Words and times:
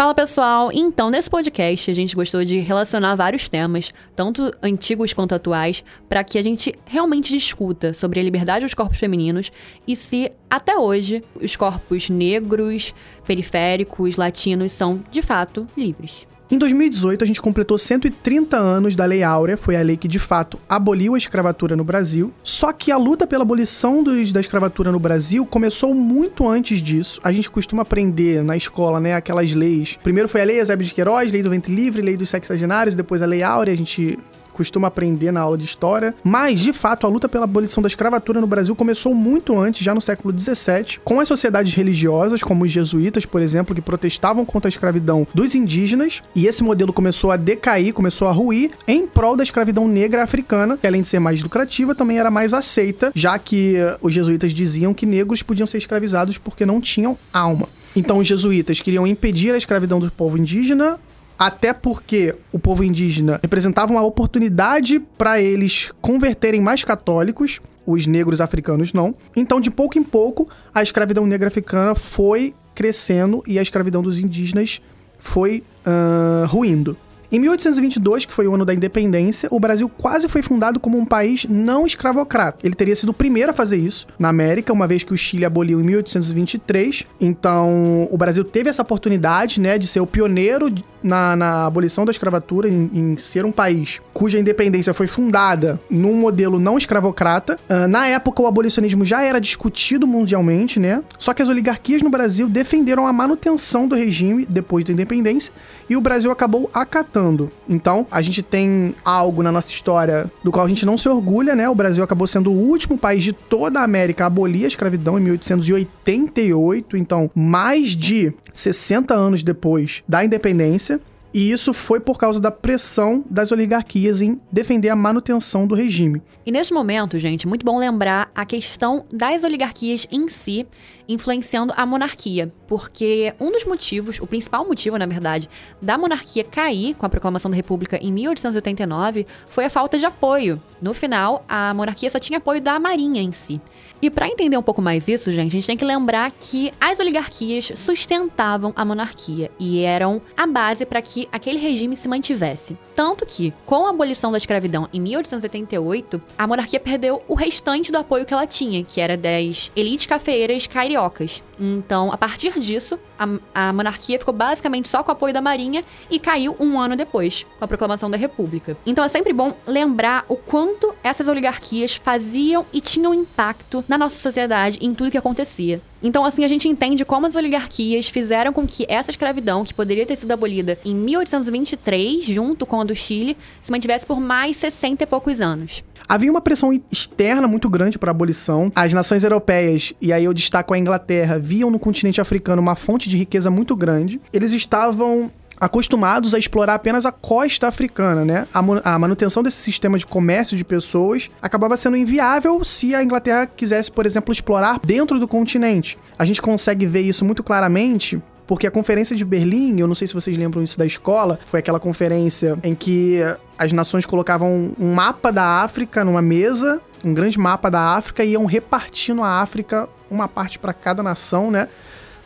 Fala 0.00 0.14
pessoal, 0.14 0.70
então 0.72 1.10
nesse 1.10 1.28
podcast 1.28 1.90
a 1.90 1.94
gente 1.94 2.16
gostou 2.16 2.42
de 2.42 2.58
relacionar 2.58 3.14
vários 3.16 3.50
temas, 3.50 3.92
tanto 4.16 4.50
antigos 4.62 5.12
quanto 5.12 5.34
atuais, 5.34 5.84
para 6.08 6.24
que 6.24 6.38
a 6.38 6.42
gente 6.42 6.74
realmente 6.86 7.30
discuta 7.30 7.92
sobre 7.92 8.18
a 8.18 8.22
liberdade 8.22 8.64
dos 8.64 8.72
corpos 8.72 8.98
femininos 8.98 9.52
e 9.86 9.94
se 9.94 10.32
até 10.48 10.74
hoje 10.78 11.22
os 11.34 11.54
corpos 11.54 12.08
negros, 12.08 12.94
periféricos, 13.26 14.16
latinos 14.16 14.72
são 14.72 15.04
de 15.10 15.20
fato 15.20 15.66
livres. 15.76 16.29
Em 16.50 16.58
2018, 16.58 17.22
a 17.22 17.26
gente 17.28 17.40
completou 17.40 17.78
130 17.78 18.56
anos 18.56 18.96
da 18.96 19.04
Lei 19.04 19.22
Áurea, 19.22 19.56
foi 19.56 19.76
a 19.76 19.82
lei 19.82 19.96
que 19.96 20.08
de 20.08 20.18
fato 20.18 20.58
aboliu 20.68 21.14
a 21.14 21.18
escravatura 21.18 21.76
no 21.76 21.84
Brasil. 21.84 22.32
Só 22.42 22.72
que 22.72 22.90
a 22.90 22.96
luta 22.96 23.24
pela 23.24 23.42
abolição 23.42 24.02
dos, 24.02 24.32
da 24.32 24.40
escravatura 24.40 24.90
no 24.90 24.98
Brasil 24.98 25.46
começou 25.46 25.94
muito 25.94 26.48
antes 26.48 26.82
disso. 26.82 27.20
A 27.22 27.30
gente 27.30 27.48
costuma 27.48 27.82
aprender 27.82 28.42
na 28.42 28.56
escola, 28.56 28.98
né, 28.98 29.14
aquelas 29.14 29.54
leis. 29.54 29.96
Primeiro 30.02 30.28
foi 30.28 30.40
a 30.40 30.44
Lei 30.44 30.58
Eusébio 30.58 30.84
de 30.84 30.92
Queiroz, 30.92 31.30
Lei 31.30 31.40
do 31.40 31.50
Ventre 31.50 31.72
Livre, 31.72 32.02
Lei 32.02 32.16
dos 32.16 32.28
Sexagenários, 32.28 32.96
depois 32.96 33.22
a 33.22 33.26
Lei 33.26 33.44
Áurea, 33.44 33.72
a 33.72 33.76
gente 33.76 34.18
costuma 34.52 34.88
aprender 34.88 35.32
na 35.32 35.40
aula 35.40 35.56
de 35.56 35.64
história. 35.64 36.14
Mas, 36.22 36.60
de 36.60 36.72
fato, 36.72 37.06
a 37.06 37.10
luta 37.10 37.28
pela 37.28 37.44
abolição 37.44 37.82
da 37.82 37.86
escravatura 37.86 38.40
no 38.40 38.46
Brasil 38.46 38.74
começou 38.76 39.14
muito 39.14 39.58
antes, 39.58 39.84
já 39.84 39.94
no 39.94 40.00
século 40.00 40.36
XVII, 40.36 40.98
com 41.04 41.20
as 41.20 41.28
sociedades 41.28 41.74
religiosas, 41.74 42.42
como 42.42 42.64
os 42.64 42.72
jesuítas, 42.72 43.26
por 43.26 43.42
exemplo, 43.42 43.74
que 43.74 43.80
protestavam 43.80 44.44
contra 44.44 44.68
a 44.68 44.70
escravidão 44.70 45.26
dos 45.34 45.54
indígenas. 45.54 46.22
E 46.34 46.46
esse 46.46 46.62
modelo 46.62 46.92
começou 46.92 47.30
a 47.30 47.36
decair, 47.36 47.92
começou 47.92 48.28
a 48.28 48.32
ruir, 48.32 48.70
em 48.86 49.06
prol 49.06 49.36
da 49.36 49.42
escravidão 49.42 49.86
negra 49.86 50.22
africana, 50.22 50.76
que 50.76 50.86
além 50.86 51.02
de 51.02 51.08
ser 51.08 51.18
mais 51.18 51.42
lucrativa, 51.42 51.94
também 51.94 52.18
era 52.18 52.30
mais 52.30 52.52
aceita, 52.52 53.12
já 53.14 53.38
que 53.38 53.76
eh, 53.76 53.98
os 54.00 54.12
jesuítas 54.12 54.52
diziam 54.52 54.94
que 54.94 55.06
negros 55.06 55.42
podiam 55.42 55.66
ser 55.66 55.78
escravizados 55.78 56.38
porque 56.38 56.66
não 56.66 56.80
tinham 56.80 57.18
alma. 57.32 57.68
Então, 57.94 58.18
os 58.18 58.26
jesuítas 58.26 58.80
queriam 58.80 59.06
impedir 59.06 59.52
a 59.52 59.58
escravidão 59.58 59.98
do 59.98 60.10
povo 60.12 60.38
indígena, 60.38 60.98
até 61.40 61.72
porque 61.72 62.36
o 62.52 62.58
povo 62.58 62.84
indígena 62.84 63.40
representava 63.42 63.90
uma 63.90 64.02
oportunidade 64.02 65.00
para 65.16 65.40
eles 65.40 65.90
converterem 66.02 66.60
mais 66.60 66.84
católicos, 66.84 67.60
os 67.86 68.06
negros 68.06 68.42
africanos 68.42 68.92
não. 68.92 69.14
Então, 69.34 69.58
de 69.58 69.70
pouco 69.70 69.98
em 69.98 70.02
pouco, 70.02 70.46
a 70.74 70.82
escravidão 70.82 71.26
negra 71.26 71.48
africana 71.48 71.94
foi 71.94 72.54
crescendo 72.74 73.42
e 73.46 73.58
a 73.58 73.62
escravidão 73.62 74.02
dos 74.02 74.18
indígenas 74.18 74.82
foi 75.18 75.64
uh, 75.86 76.46
ruindo. 76.46 76.94
Em 77.32 77.38
1822, 77.38 78.26
que 78.26 78.32
foi 78.32 78.48
o 78.48 78.54
ano 78.54 78.64
da 78.64 78.74
independência, 78.74 79.48
o 79.52 79.60
Brasil 79.60 79.88
quase 79.88 80.28
foi 80.28 80.42
fundado 80.42 80.80
como 80.80 80.98
um 80.98 81.04
país 81.04 81.46
não 81.48 81.86
escravocrata. 81.86 82.58
Ele 82.64 82.74
teria 82.74 82.96
sido 82.96 83.10
o 83.10 83.14
primeiro 83.14 83.52
a 83.52 83.54
fazer 83.54 83.76
isso 83.76 84.08
na 84.18 84.28
América, 84.28 84.72
uma 84.72 84.86
vez 84.86 85.04
que 85.04 85.14
o 85.14 85.16
Chile 85.16 85.44
aboliu 85.44 85.80
em 85.80 85.84
1823. 85.84 87.06
Então, 87.20 88.08
o 88.10 88.18
Brasil 88.18 88.42
teve 88.42 88.68
essa 88.68 88.82
oportunidade, 88.82 89.60
né, 89.60 89.78
de 89.78 89.86
ser 89.86 90.00
o 90.00 90.06
pioneiro 90.06 90.74
na, 91.02 91.36
na 91.36 91.66
abolição 91.66 92.04
da 92.04 92.10
escravatura, 92.10 92.68
em, 92.68 92.90
em, 92.92 93.16
ser 93.16 93.44
um 93.44 93.52
país 93.52 94.00
cuja 94.12 94.38
independência 94.38 94.92
foi 94.92 95.06
fundada 95.06 95.80
num 95.88 96.14
modelo 96.14 96.58
não 96.58 96.76
escravocrata. 96.76 97.58
Uh, 97.68 97.88
na 97.88 98.06
época, 98.08 98.42
o 98.42 98.46
abolicionismo 98.46 99.04
já 99.04 99.22
era 99.22 99.40
discutido 99.40 100.06
mundialmente, 100.06 100.78
né? 100.78 101.02
Só 101.18 101.32
que 101.32 101.42
as 101.42 101.48
oligarquias 101.48 102.02
no 102.02 102.10
Brasil 102.10 102.48
defenderam 102.48 103.06
a 103.06 103.12
manutenção 103.12 103.88
do 103.88 103.94
regime 103.94 104.44
depois 104.46 104.84
da 104.84 104.92
independência 104.92 105.54
e 105.88 105.96
o 105.96 106.00
Brasil 106.00 106.30
acabou 106.30 106.68
acatando. 106.74 107.19
Então, 107.68 108.06
a 108.10 108.22
gente 108.22 108.42
tem 108.42 108.94
algo 109.04 109.42
na 109.42 109.52
nossa 109.52 109.70
história 109.70 110.30
do 110.42 110.50
qual 110.50 110.64
a 110.64 110.68
gente 110.68 110.86
não 110.86 110.96
se 110.96 111.08
orgulha, 111.08 111.54
né? 111.54 111.68
O 111.68 111.74
Brasil 111.74 112.02
acabou 112.02 112.26
sendo 112.26 112.50
o 112.50 112.54
último 112.54 112.98
país 112.98 113.22
de 113.22 113.32
toda 113.32 113.80
a 113.80 113.84
América 113.84 114.24
a 114.24 114.26
abolir 114.26 114.64
a 114.64 114.68
escravidão 114.68 115.18
em 115.18 115.22
1888, 115.22 116.96
então 116.96 117.30
mais 117.34 117.90
de 117.96 118.32
60 118.52 119.14
anos 119.14 119.42
depois 119.42 120.02
da 120.08 120.24
independência. 120.24 121.00
E 121.32 121.52
isso 121.52 121.72
foi 121.72 122.00
por 122.00 122.18
causa 122.18 122.40
da 122.40 122.50
pressão 122.50 123.24
das 123.30 123.52
oligarquias 123.52 124.20
em 124.20 124.40
defender 124.50 124.88
a 124.88 124.96
manutenção 124.96 125.66
do 125.66 125.74
regime. 125.76 126.20
E 126.44 126.50
neste 126.50 126.74
momento, 126.74 127.18
gente, 127.18 127.46
muito 127.46 127.64
bom 127.64 127.78
lembrar 127.78 128.30
a 128.34 128.44
questão 128.44 129.04
das 129.12 129.44
oligarquias 129.44 130.06
em 130.10 130.26
si 130.28 130.66
influenciando 131.08 131.72
a 131.76 131.84
monarquia, 131.84 132.52
porque 132.68 133.34
um 133.40 133.50
dos 133.50 133.64
motivos, 133.64 134.20
o 134.20 134.26
principal 134.28 134.64
motivo, 134.64 134.96
na 134.96 135.06
verdade, 135.06 135.48
da 135.82 135.98
monarquia 135.98 136.44
cair 136.44 136.94
com 136.94 137.04
a 137.04 137.08
proclamação 137.08 137.50
da 137.50 137.56
República 137.56 137.96
em 137.96 138.12
1889 138.12 139.26
foi 139.48 139.64
a 139.64 139.70
falta 139.70 139.98
de 139.98 140.04
apoio. 140.06 140.62
No 140.80 140.94
final, 140.94 141.44
a 141.48 141.74
monarquia 141.74 142.08
só 142.08 142.20
tinha 142.20 142.38
apoio 142.38 142.60
da 142.60 142.78
Marinha 142.78 143.20
em 143.20 143.32
si. 143.32 143.60
E 144.02 144.08
para 144.08 144.26
entender 144.26 144.56
um 144.56 144.62
pouco 144.62 144.80
mais 144.80 145.08
isso, 145.08 145.30
gente, 145.30 145.48
a 145.48 145.56
gente 145.56 145.66
tem 145.66 145.76
que 145.76 145.84
lembrar 145.84 146.30
que 146.30 146.72
as 146.80 146.98
oligarquias 146.98 147.72
sustentavam 147.74 148.72
a 148.74 148.82
monarquia 148.82 149.50
e 149.58 149.82
eram 149.82 150.22
a 150.34 150.46
base 150.46 150.86
para 150.86 151.02
que 151.02 151.28
aquele 151.30 151.58
regime 151.58 151.96
se 151.96 152.08
mantivesse. 152.08 152.78
Tanto 152.94 153.26
que, 153.26 153.52
com 153.64 153.86
a 153.86 153.90
abolição 153.90 154.32
da 154.32 154.38
escravidão 154.38 154.88
em 154.92 155.00
1888, 155.00 156.20
a 156.36 156.46
monarquia 156.46 156.80
perdeu 156.80 157.22
o 157.28 157.34
restante 157.34 157.92
do 157.92 157.98
apoio 157.98 158.26
que 158.26 158.34
ela 158.34 158.46
tinha, 158.46 158.82
que 158.84 159.00
era 159.00 159.16
das 159.16 159.70
elites 159.76 160.06
cafeeiras 160.06 160.66
cariocas. 160.66 161.42
Então, 161.58 162.10
a 162.10 162.16
partir 162.16 162.58
disso, 162.58 162.98
a, 163.18 163.68
a 163.68 163.72
monarquia 163.72 164.18
ficou 164.18 164.32
basicamente 164.32 164.88
só 164.88 165.02
com 165.02 165.10
o 165.10 165.12
apoio 165.12 165.32
da 165.32 165.40
Marinha 165.42 165.82
e 166.10 166.18
caiu 166.18 166.56
um 166.58 166.78
ano 166.78 166.96
depois, 166.96 167.44
com 167.58 167.64
a 167.64 167.68
proclamação 167.68 168.10
da 168.10 168.16
República. 168.16 168.76
Então, 168.86 169.04
é 169.04 169.08
sempre 169.08 169.32
bom 169.32 169.54
lembrar 169.66 170.24
o 170.28 170.36
quanto 170.36 170.94
essas 171.02 171.28
oligarquias 171.28 171.94
faziam 171.94 172.64
e 172.72 172.80
tinham 172.80 173.14
impacto 173.14 173.84
na 173.90 173.98
nossa 173.98 174.14
sociedade 174.14 174.78
em 174.80 174.94
tudo 174.94 175.10
que 175.10 175.18
acontecia. 175.18 175.80
Então, 176.00 176.24
assim, 176.24 176.44
a 176.44 176.48
gente 176.48 176.68
entende 176.68 177.04
como 177.04 177.26
as 177.26 177.34
oligarquias 177.34 178.08
fizeram 178.08 178.52
com 178.52 178.64
que 178.64 178.86
essa 178.88 179.10
escravidão, 179.10 179.64
que 179.64 179.74
poderia 179.74 180.06
ter 180.06 180.14
sido 180.14 180.30
abolida 180.30 180.78
em 180.84 180.94
1823, 180.94 182.24
junto 182.24 182.64
com 182.64 182.80
a 182.80 182.84
do 182.84 182.94
Chile, 182.94 183.36
se 183.60 183.72
mantivesse 183.72 184.06
por 184.06 184.20
mais 184.20 184.56
60 184.58 185.02
e 185.02 185.06
poucos 185.08 185.40
anos. 185.40 185.82
Havia 186.08 186.30
uma 186.30 186.40
pressão 186.40 186.72
externa 186.90 187.48
muito 187.48 187.68
grande 187.68 187.98
para 187.98 188.10
a 188.10 188.12
abolição. 188.12 188.70
As 188.76 188.92
nações 188.92 189.24
europeias, 189.24 189.92
e 190.00 190.12
aí 190.12 190.24
eu 190.24 190.32
destaco 190.32 190.72
a 190.72 190.78
Inglaterra, 190.78 191.38
viam 191.38 191.70
no 191.70 191.78
continente 191.78 192.20
africano 192.20 192.62
uma 192.62 192.76
fonte 192.76 193.08
de 193.08 193.16
riqueza 193.16 193.50
muito 193.50 193.74
grande. 193.74 194.20
Eles 194.32 194.52
estavam 194.52 195.30
acostumados 195.60 196.34
a 196.34 196.38
explorar 196.38 196.74
apenas 196.74 197.04
a 197.04 197.12
costa 197.12 197.68
africana, 197.68 198.24
né? 198.24 198.46
A, 198.52 198.98
manutenção 198.98 199.42
desse 199.42 199.58
sistema 199.58 199.98
de 199.98 200.06
comércio 200.06 200.56
de 200.56 200.64
pessoas 200.64 201.30
acabava 201.42 201.76
sendo 201.76 201.96
inviável 201.96 202.64
se 202.64 202.94
a 202.94 203.02
Inglaterra 203.02 203.46
quisesse, 203.46 203.92
por 203.92 204.06
exemplo, 204.06 204.32
explorar 204.32 204.80
dentro 204.84 205.20
do 205.20 205.28
continente. 205.28 205.98
A 206.18 206.24
gente 206.24 206.40
consegue 206.40 206.86
ver 206.86 207.02
isso 207.02 207.24
muito 207.24 207.42
claramente 207.42 208.20
porque 208.46 208.66
a 208.66 208.70
conferência 208.70 209.14
de 209.14 209.24
Berlim, 209.24 209.78
eu 209.78 209.86
não 209.86 209.94
sei 209.94 210.08
se 210.08 210.14
vocês 210.14 210.36
lembram 210.36 210.60
isso 210.60 210.76
da 210.76 210.84
escola, 210.84 211.38
foi 211.46 211.60
aquela 211.60 211.78
conferência 211.78 212.58
em 212.64 212.74
que 212.74 213.20
as 213.56 213.72
nações 213.72 214.04
colocavam 214.04 214.74
um 214.76 214.92
mapa 214.92 215.30
da 215.30 215.62
África 215.62 216.04
numa 216.04 216.20
mesa, 216.20 216.80
um 217.04 217.14
grande 217.14 217.38
mapa 217.38 217.70
da 217.70 217.94
África, 217.94 218.24
e 218.24 218.32
iam 218.32 218.46
repartindo 218.46 219.22
a 219.22 219.40
África, 219.40 219.88
uma 220.10 220.26
parte 220.26 220.58
para 220.58 220.72
cada 220.72 221.00
nação, 221.00 221.48
né? 221.48 221.68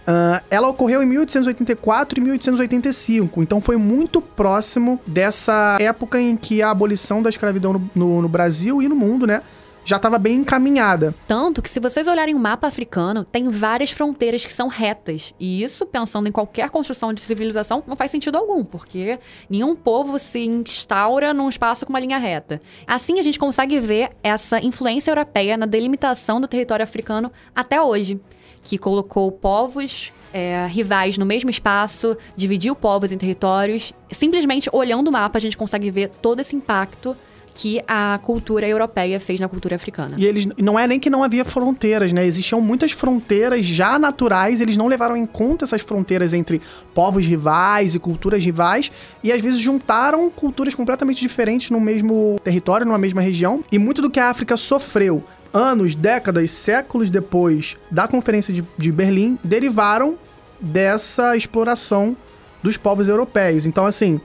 Uh, 0.04 0.44
ela 0.50 0.68
ocorreu 0.68 1.02
em 1.02 1.06
1884 1.06 2.18
e 2.18 2.22
1885, 2.22 3.42
então 3.42 3.58
foi 3.58 3.78
muito 3.78 4.20
próximo 4.20 5.00
dessa 5.06 5.78
época 5.80 6.20
em 6.20 6.36
que 6.36 6.60
a 6.60 6.70
abolição 6.70 7.22
da 7.22 7.30
escravidão 7.30 7.72
no, 7.72 7.90
no, 7.94 8.22
no 8.22 8.28
Brasil 8.28 8.82
e 8.82 8.88
no 8.88 8.94
mundo, 8.94 9.26
né, 9.26 9.40
já 9.84 9.96
estava 9.96 10.18
bem 10.18 10.36
encaminhada. 10.36 11.14
Tanto 11.26 11.60
que, 11.60 11.68
se 11.68 11.78
vocês 11.78 12.08
olharem 12.08 12.34
o 12.34 12.38
mapa 12.38 12.66
africano, 12.66 13.22
tem 13.22 13.50
várias 13.50 13.90
fronteiras 13.90 14.44
que 14.44 14.52
são 14.52 14.68
retas. 14.68 15.34
E 15.38 15.62
isso, 15.62 15.84
pensando 15.84 16.28
em 16.28 16.32
qualquer 16.32 16.70
construção 16.70 17.12
de 17.12 17.20
civilização, 17.20 17.82
não 17.86 17.94
faz 17.94 18.10
sentido 18.10 18.38
algum, 18.38 18.64
porque 18.64 19.18
nenhum 19.48 19.76
povo 19.76 20.18
se 20.18 20.40
instaura 20.40 21.34
num 21.34 21.48
espaço 21.48 21.84
com 21.84 21.92
uma 21.92 22.00
linha 22.00 22.18
reta. 22.18 22.58
Assim, 22.86 23.18
a 23.20 23.22
gente 23.22 23.38
consegue 23.38 23.78
ver 23.78 24.10
essa 24.22 24.58
influência 24.58 25.10
europeia 25.10 25.56
na 25.56 25.66
delimitação 25.66 26.40
do 26.40 26.48
território 26.48 26.82
africano 26.82 27.30
até 27.54 27.80
hoje, 27.80 28.20
que 28.64 28.78
colocou 28.78 29.30
povos 29.30 30.12
é, 30.32 30.66
rivais 30.66 31.16
no 31.16 31.24
mesmo 31.24 31.48
espaço, 31.48 32.16
dividiu 32.36 32.74
povos 32.74 33.12
em 33.12 33.18
territórios. 33.18 33.92
Simplesmente 34.10 34.68
olhando 34.72 35.08
o 35.08 35.12
mapa, 35.12 35.38
a 35.38 35.40
gente 35.40 35.56
consegue 35.56 35.90
ver 35.90 36.08
todo 36.08 36.40
esse 36.40 36.56
impacto 36.56 37.16
que 37.54 37.80
a 37.86 38.18
cultura 38.20 38.66
europeia 38.66 39.20
fez 39.20 39.38
na 39.38 39.48
cultura 39.48 39.76
africana. 39.76 40.16
E 40.18 40.26
eles 40.26 40.44
não 40.58 40.76
é 40.76 40.88
nem 40.88 40.98
que 40.98 41.08
não 41.08 41.22
havia 41.22 41.44
fronteiras, 41.44 42.12
né? 42.12 42.26
Existiam 42.26 42.60
muitas 42.60 42.90
fronteiras 42.90 43.64
já 43.64 43.96
naturais, 43.96 44.60
eles 44.60 44.76
não 44.76 44.88
levaram 44.88 45.16
em 45.16 45.24
conta 45.24 45.64
essas 45.64 45.82
fronteiras 45.82 46.32
entre 46.32 46.60
povos 46.92 47.24
rivais 47.24 47.94
e 47.94 48.00
culturas 48.00 48.44
rivais 48.44 48.90
e 49.22 49.30
às 49.30 49.40
vezes 49.40 49.60
juntaram 49.60 50.28
culturas 50.30 50.74
completamente 50.74 51.20
diferentes 51.20 51.70
no 51.70 51.80
mesmo 51.80 52.40
território, 52.42 52.84
numa 52.84 52.98
mesma 52.98 53.20
região. 53.20 53.62
E 53.70 53.78
muito 53.78 54.02
do 54.02 54.10
que 54.10 54.18
a 54.18 54.30
África 54.30 54.56
sofreu 54.56 55.22
anos, 55.54 55.94
décadas, 55.94 56.50
séculos 56.50 57.08
depois 57.08 57.76
da 57.88 58.08
Conferência 58.08 58.52
de, 58.52 58.64
de 58.76 58.90
Berlim 58.90 59.38
derivaram 59.44 60.18
dessa 60.60 61.36
exploração 61.36 62.16
dos 62.60 62.76
povos 62.76 63.08
europeus. 63.08 63.64
Então, 63.64 63.86
assim, 63.86 64.20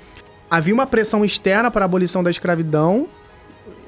havia 0.50 0.74
uma 0.74 0.88
pressão 0.88 1.24
externa 1.24 1.70
para 1.70 1.86
a 1.86 1.88
abolição 1.88 2.24
da 2.24 2.32
escravidão, 2.32 3.08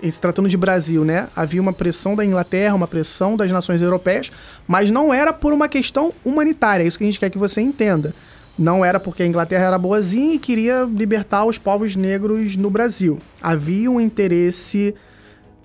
se 0.07 0.19
tratando 0.19 0.49
de 0.49 0.57
Brasil, 0.57 1.03
né? 1.03 1.27
Havia 1.35 1.61
uma 1.61 1.73
pressão 1.73 2.15
da 2.15 2.25
Inglaterra, 2.25 2.75
uma 2.75 2.87
pressão 2.87 3.35
das 3.35 3.51
nações 3.51 3.81
europeias, 3.81 4.31
mas 4.67 4.91
não 4.91 5.13
era 5.13 5.31
por 5.33 5.53
uma 5.53 5.67
questão 5.67 6.13
humanitária, 6.23 6.83
é 6.83 6.87
isso 6.87 6.97
que 6.97 7.03
a 7.03 7.07
gente 7.07 7.19
quer 7.19 7.29
que 7.29 7.37
você 7.37 7.61
entenda. 7.61 8.13
Não 8.57 8.83
era 8.83 8.99
porque 8.99 9.23
a 9.23 9.25
Inglaterra 9.25 9.65
era 9.65 9.77
boazinha 9.77 10.35
e 10.35 10.39
queria 10.39 10.83
libertar 10.83 11.45
os 11.45 11.57
povos 11.57 11.95
negros 11.95 12.55
no 12.55 12.69
Brasil. 12.69 13.19
Havia 13.41 13.89
um 13.89 13.99
interesse 13.99 14.93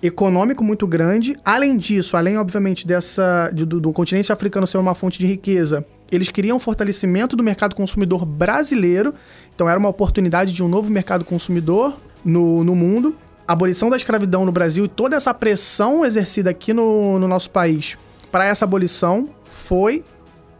econômico 0.01 0.63
muito 0.63 0.85
grande. 0.85 1.35
Além 1.43 1.77
disso, 1.77 2.15
além, 2.15 2.37
obviamente, 2.37 2.85
dessa 2.85 3.49
de, 3.53 3.65
do, 3.65 3.79
do 3.79 3.91
continente 3.91 4.31
africano 4.31 4.67
ser 4.67 4.77
uma 4.77 4.95
fonte 4.95 5.19
de 5.19 5.25
riqueza, 5.25 5.85
eles 6.11 6.29
queriam 6.29 6.59
fortalecimento 6.59 7.35
do 7.35 7.43
mercado 7.43 7.75
consumidor 7.75 8.25
brasileiro. 8.25 9.13
Então, 9.53 9.67
era 9.67 9.79
uma 9.79 9.89
oportunidade 9.89 10.53
de 10.53 10.63
um 10.63 10.67
novo 10.67 10.89
mercado 10.89 11.25
consumidor 11.25 11.97
no, 12.23 12.63
no 12.63 12.75
mundo. 12.75 13.15
A 13.47 13.53
abolição 13.53 13.89
da 13.89 13.97
escravidão 13.97 14.45
no 14.45 14.51
Brasil 14.51 14.85
e 14.85 14.89
toda 14.89 15.15
essa 15.15 15.33
pressão 15.33 16.05
exercida 16.05 16.49
aqui 16.49 16.73
no, 16.73 17.17
no 17.17 17.27
nosso 17.27 17.49
país 17.49 17.97
para 18.31 18.45
essa 18.45 18.65
abolição 18.65 19.29
foi 19.45 20.03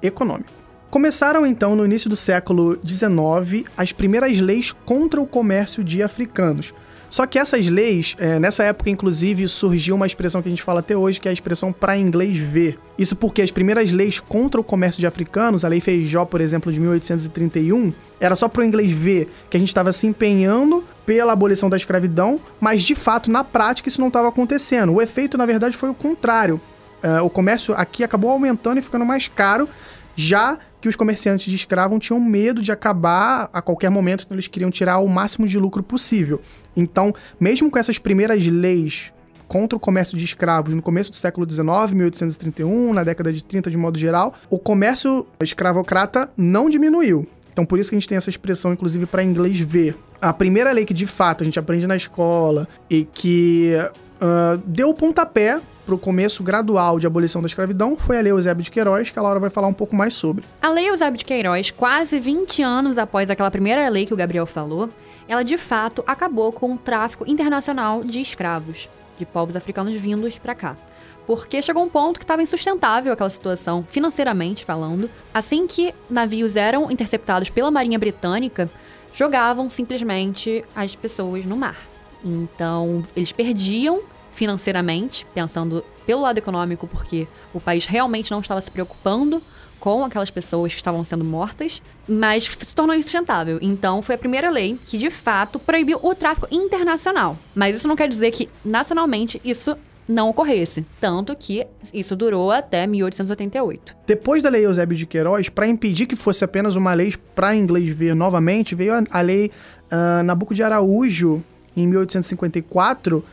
econômico. 0.01 0.57
Começaram 0.90 1.45
então 1.45 1.75
no 1.75 1.83
início 1.83 2.10
do 2.10 2.16
século 2.16 2.80
XIX 2.86 3.69
as 3.75 3.92
primeiras 3.92 4.40
leis 4.40 4.72
contra 4.86 5.19
o 5.19 5.28
comércio 5.28 5.83
de 5.83 6.01
africanos. 6.01 6.74
Só 7.09 7.25
que 7.25 7.39
essas 7.39 7.68
leis, 7.68 8.15
é, 8.19 8.39
nessa 8.39 8.63
época, 8.63 8.89
inclusive, 8.89 9.48
surgiu 9.48 9.95
uma 9.95 10.06
expressão 10.06 10.42
que 10.42 10.50
a 10.50 10.51
gente 10.51 10.63
fala 10.63 10.81
até 10.81 10.95
hoje, 10.95 11.19
que 11.19 11.27
é 11.27 11.31
a 11.31 11.33
expressão 11.33 11.71
para 11.71 11.98
inglês 11.98 12.38
ver. 12.38 12.77
Isso 12.98 13.15
porque 13.15 13.42
as 13.42 13.51
primeiras 13.51 13.92
leis 13.92 14.19
contra 14.19 14.59
o 14.59 14.63
comércio 14.63 15.00
de 15.00 15.07
africanos, 15.07 15.63
a 15.63 15.68
Lei 15.68 15.80
Feijó, 15.80 16.25
por 16.25 16.42
exemplo, 16.42 16.71
de 16.71 16.80
1831, 16.80 17.94
era 18.19 18.36
só 18.36 18.48
para 18.50 18.62
o 18.62 18.65
inglês 18.65 18.92
ver 18.92 19.30
que 19.50 19.57
a 19.57 19.59
gente 19.59 19.69
estava 19.69 19.94
se 19.94 20.07
empenhando 20.07 20.83
pela 21.06 21.33
abolição 21.33 21.69
da 21.69 21.77
escravidão, 21.77 22.39
mas 22.59 22.83
de 22.83 22.95
fato, 22.95 23.31
na 23.31 23.44
prática, 23.44 23.88
isso 23.88 24.01
não 24.01 24.07
estava 24.07 24.27
acontecendo. 24.27 24.94
O 24.94 25.01
efeito, 25.01 25.38
na 25.38 25.45
verdade, 25.45 25.77
foi 25.77 25.89
o 25.89 25.94
contrário. 25.94 26.59
É, 27.01 27.21
o 27.21 27.30
comércio 27.30 27.74
aqui 27.75 28.04
acabou 28.04 28.31
aumentando 28.31 28.80
e 28.80 28.81
ficando 28.81 29.06
mais 29.06 29.27
caro, 29.27 29.69
já 30.18 30.58
que 30.81 30.90
os 30.90 30.96
comerciantes 30.96 31.46
de 31.46 31.56
escravos 31.56 32.00
tinham 32.00 32.19
medo 32.19 32.62
de 32.62 32.72
acabar 32.72 33.50
a 33.54 33.62
qualquer 33.62 33.92
momento, 33.92 34.24
então 34.25 34.36
eles 34.36 34.48
queriam 34.48 34.72
tirar 34.72 34.98
o 34.98 35.08
máximo 35.08 35.48
de 35.48 35.60
lucro 35.60 35.84
possível. 35.84 36.42
Então, 36.75 37.14
mesmo 37.40 37.69
com 37.69 37.78
essas 37.78 38.00
primeiras 38.00 38.46
leis 38.48 39.14
contra 39.48 39.78
o 39.78 39.80
comércio 39.80 40.18
de 40.18 40.25
escravos 40.25 40.74
no 40.74 40.81
começo 40.81 41.12
do 41.12 41.16
século 41.16 41.50
XIX, 41.50 41.68
1831, 41.92 42.94
na 42.94 43.04
década 43.04 43.31
de 43.31 43.44
30 43.44 43.69
de 43.69 43.78
modo 43.78 43.98
geral, 43.98 44.34
o 44.50 44.58
comércio 44.58 45.25
escravocrata 45.40 46.30
não 46.36 46.69
diminuiu. 46.69 47.28
Então, 47.54 47.66
por 47.66 47.80
isso 47.80 47.90
que 47.90 47.96
a 47.96 48.00
gente 48.00 48.10
tem 48.10 48.18
essa 48.18 48.30
expressão, 48.30 48.74
inclusive, 48.74 49.06
para 49.06 49.24
inglês 49.24 49.60
ver. 49.60 49.96
A 50.22 50.34
primeira 50.34 50.72
lei 50.72 50.84
que, 50.84 50.94
de 50.94 51.08
fato, 51.08 51.44
a 51.44 51.46
gente 51.46 51.60
aprende 51.60 51.88
na 51.88 51.96
escola 51.96 52.68
e 52.90 53.06
que 53.06 53.74
uh, 54.22 54.58
deu 54.66 54.90
o 54.90 54.94
pontapé 54.94 55.60
o 55.95 55.98
começo 55.98 56.44
gradual 56.44 57.00
de 57.00 57.07
abolição 57.07 57.42
da 57.42 57.48
escravidão 57.48 57.95
foi 57.98 58.18
a 58.18 58.22
Lei 58.22 58.31
Eusébio 58.31 58.63
de 58.63 58.72
Queiroz, 58.72 59.10
que 59.10 59.19
a 59.19 59.22
Laura 59.22 59.39
vai 59.39 59.50
falar 59.50 59.68
um 59.68 59.74
pouco 59.74 59.95
mais 59.95 60.13
sobre. 60.13 60.44
A 60.62 60.69
Lei 60.69 60.89
Eusébio 60.89 61.18
de 61.18 61.25
Queiroz, 61.25 61.72
quase 61.72 62.19
20 62.19 62.62
anos 62.62 62.98
após 62.98 63.30
aquela 63.30 63.51
primeira 63.51 63.88
lei 63.89 64.06
que 64.06 64.13
o 64.13 64.18
Gabriel 64.18 64.45
falou, 64.45 64.89
ela 65.28 65.44
de 65.44 65.57
fato 65.57 66.04
acabou 66.07 66.51
com 66.51 66.74
o 66.74 66.78
tráfico 66.78 67.30
internacional 67.30 68.04
de 68.04 68.22
escravos, 68.22 68.89
de 69.18 69.25
povos 69.25 69.56
africanos 69.56 69.95
vindos 69.95 70.38
para 70.38 70.56
cá. 70.56 70.78
Porque 71.25 71.62
chegou 71.62 71.84
um 71.84 71.90
ponto 71.90 72.19
que 72.19 72.24
estava 72.24 72.42
insustentável 72.42 73.12
aquela 73.12 73.30
situação, 73.30 73.86
financeiramente 73.90 74.63
falando. 74.63 75.10
Assim 75.33 75.68
que 75.68 75.94
navios 76.10 76.56
eram 76.56 76.90
interceptados 76.90 77.50
pela 77.50 77.69
Marinha 77.69 78.00
Britânica, 78.00 78.69
jogavam 79.13 79.69
simplesmente 79.69 80.63
as 80.75 80.95
pessoas 80.95 81.45
no 81.45 81.57
mar. 81.57 81.78
Então, 82.24 83.04
eles 83.16 83.31
perdiam 83.31 84.01
financeiramente, 84.38 85.25
pensando 85.34 85.84
pelo 86.06 86.22
lado 86.22 86.38
econômico, 86.38 86.88
porque 86.88 87.28
o 87.51 87.60
país 87.60 87.86
realmente 87.86 88.30
não 88.30 88.39
estava 88.39 88.62
se 88.62 88.69
preocupando 88.69 89.42
com 89.80 90.06
aquelas 90.06 90.30
pessoas 90.30 90.74
que 90.74 90.80
estavam 90.80 91.04
sendo 91.04 91.24
mortas, 91.24 91.81
mas 92.07 92.44
se 92.44 92.75
tornou 92.75 92.95
insustentável. 92.95 93.57
Então, 93.62 94.01
foi 94.01 94.13
a 94.13 94.18
primeira 94.18 94.51
lei 94.51 94.78
que, 94.86 94.98
de 94.98 95.10
fato, 95.10 95.57
proibiu 95.57 96.00
o 96.04 96.13
tráfico 96.13 96.48
internacional. 96.51 97.36
Mas 97.56 97.75
isso 97.75 97.88
não 97.88 97.95
quer 97.95 98.07
dizer 98.07 98.30
que, 98.30 98.48
nacionalmente, 98.63 99.42
isso 99.44 99.75
não 100.07 100.30
ocorresse. 100.30 100.86
Tanto 101.01 101.36
que 101.36 101.66
isso 101.92 102.16
durou 102.16 102.51
até 102.51 102.86
1888. 102.86 103.95
Depois 104.06 104.44
da 104.44 104.50
Lei 104.50 104.66
Eusébio 104.66 104.95
de 104.95 105.06
Queiroz, 105.07 105.50
para 105.50 105.68
impedir 105.68 106.06
que 106.06 106.16
fosse 106.16 106.44
apenas 106.44 106.75
uma 106.75 106.94
lei 106.94 107.12
para 107.33 107.56
inglês 107.56 107.90
ver 107.90 108.16
novamente, 108.16 108.75
veio 108.75 108.94
a, 108.94 109.04
a 109.10 109.22
Lei 109.22 109.51
uh, 109.92 110.54
de 110.54 110.63
Araújo, 110.63 111.44
em 111.75 111.86
1854, 111.88 113.24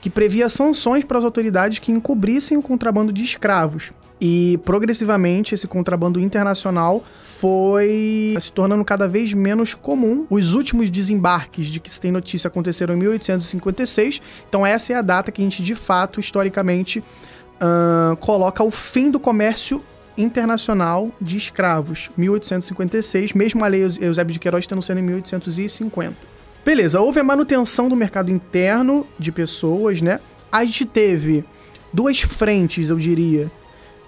que 0.00 0.08
previa 0.08 0.48
sanções 0.48 1.04
para 1.04 1.18
as 1.18 1.24
autoridades 1.24 1.78
que 1.78 1.92
encobrissem 1.92 2.56
o 2.56 2.62
contrabando 2.62 3.12
de 3.12 3.22
escravos. 3.22 3.92
E 4.20 4.58
progressivamente 4.64 5.54
esse 5.54 5.66
contrabando 5.66 6.20
internacional 6.20 7.02
foi 7.22 8.36
se 8.38 8.52
tornando 8.52 8.84
cada 8.84 9.08
vez 9.08 9.32
menos 9.32 9.72
comum. 9.72 10.26
Os 10.28 10.52
últimos 10.52 10.90
desembarques 10.90 11.68
de 11.68 11.80
que 11.80 11.90
se 11.90 12.00
tem 12.00 12.12
notícia 12.12 12.48
aconteceram 12.48 12.94
em 12.94 12.98
1856, 12.98 14.20
então 14.46 14.66
essa 14.66 14.92
é 14.92 14.96
a 14.96 15.02
data 15.02 15.32
que 15.32 15.40
a 15.40 15.44
gente 15.44 15.62
de 15.62 15.74
fato, 15.74 16.20
historicamente, 16.20 16.98
uh, 16.98 18.14
coloca 18.16 18.62
o 18.62 18.70
fim 18.70 19.10
do 19.10 19.18
comércio 19.18 19.82
internacional 20.18 21.10
de 21.18 21.38
escravos, 21.38 22.10
1856, 22.14 23.32
mesmo 23.32 23.64
a 23.64 23.68
lei 23.68 23.82
Eusébio 23.82 24.34
de 24.34 24.38
Queiroz 24.38 24.66
tendo 24.66 24.82
sendo 24.82 25.00
em 25.00 25.04
1850. 25.04 26.39
Beleza, 26.64 27.00
houve 27.00 27.18
a 27.18 27.24
manutenção 27.24 27.88
do 27.88 27.96
mercado 27.96 28.30
interno 28.30 29.06
de 29.18 29.32
pessoas, 29.32 30.02
né? 30.02 30.20
A 30.52 30.64
gente 30.64 30.84
teve 30.84 31.44
duas 31.92 32.20
frentes, 32.20 32.90
eu 32.90 32.96
diria, 32.96 33.50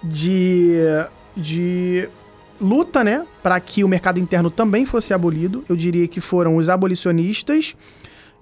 de, 0.03 0.75
de 1.37 2.09
luta, 2.61 3.03
né, 3.03 3.27
para 3.43 3.59
que 3.59 3.83
o 3.83 3.89
mercado 3.89 4.21
interno 4.21 4.51
também 4.51 4.85
fosse 4.85 5.15
abolido. 5.15 5.65
Eu 5.69 5.77
diria 5.77 6.07
que 6.07 6.21
foram 6.21 6.57
os 6.57 6.69
abolicionistas, 6.69 7.75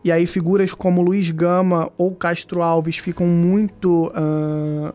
e 0.02 0.10
aí 0.10 0.26
figuras 0.26 0.74
como 0.74 1.02
Luiz 1.02 1.30
Gama 1.30 1.90
ou 1.96 2.14
Castro 2.14 2.62
Alves 2.62 2.98
ficam 2.98 3.26
muito 3.26 4.08
uh, 4.08 4.94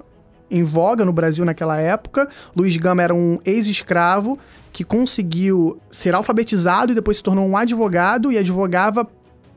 em 0.50 0.63
voga 0.63 1.06
no 1.06 1.13
Brasil 1.13 1.45
naquela 1.45 1.79
época. 1.79 2.27
Luiz 2.56 2.75
Gama 2.77 3.01
era 3.01 3.13
um 3.13 3.39
ex-escravo 3.45 4.38
que 4.75 4.83
conseguiu 4.83 5.80
ser 5.89 6.13
alfabetizado 6.13 6.92
e 6.92 6.95
depois 6.95 7.16
se 7.16 7.24
tornou 7.24 7.48
um 7.48 7.56
advogado 7.56 8.30
e 8.30 8.38
advogava 8.38 9.07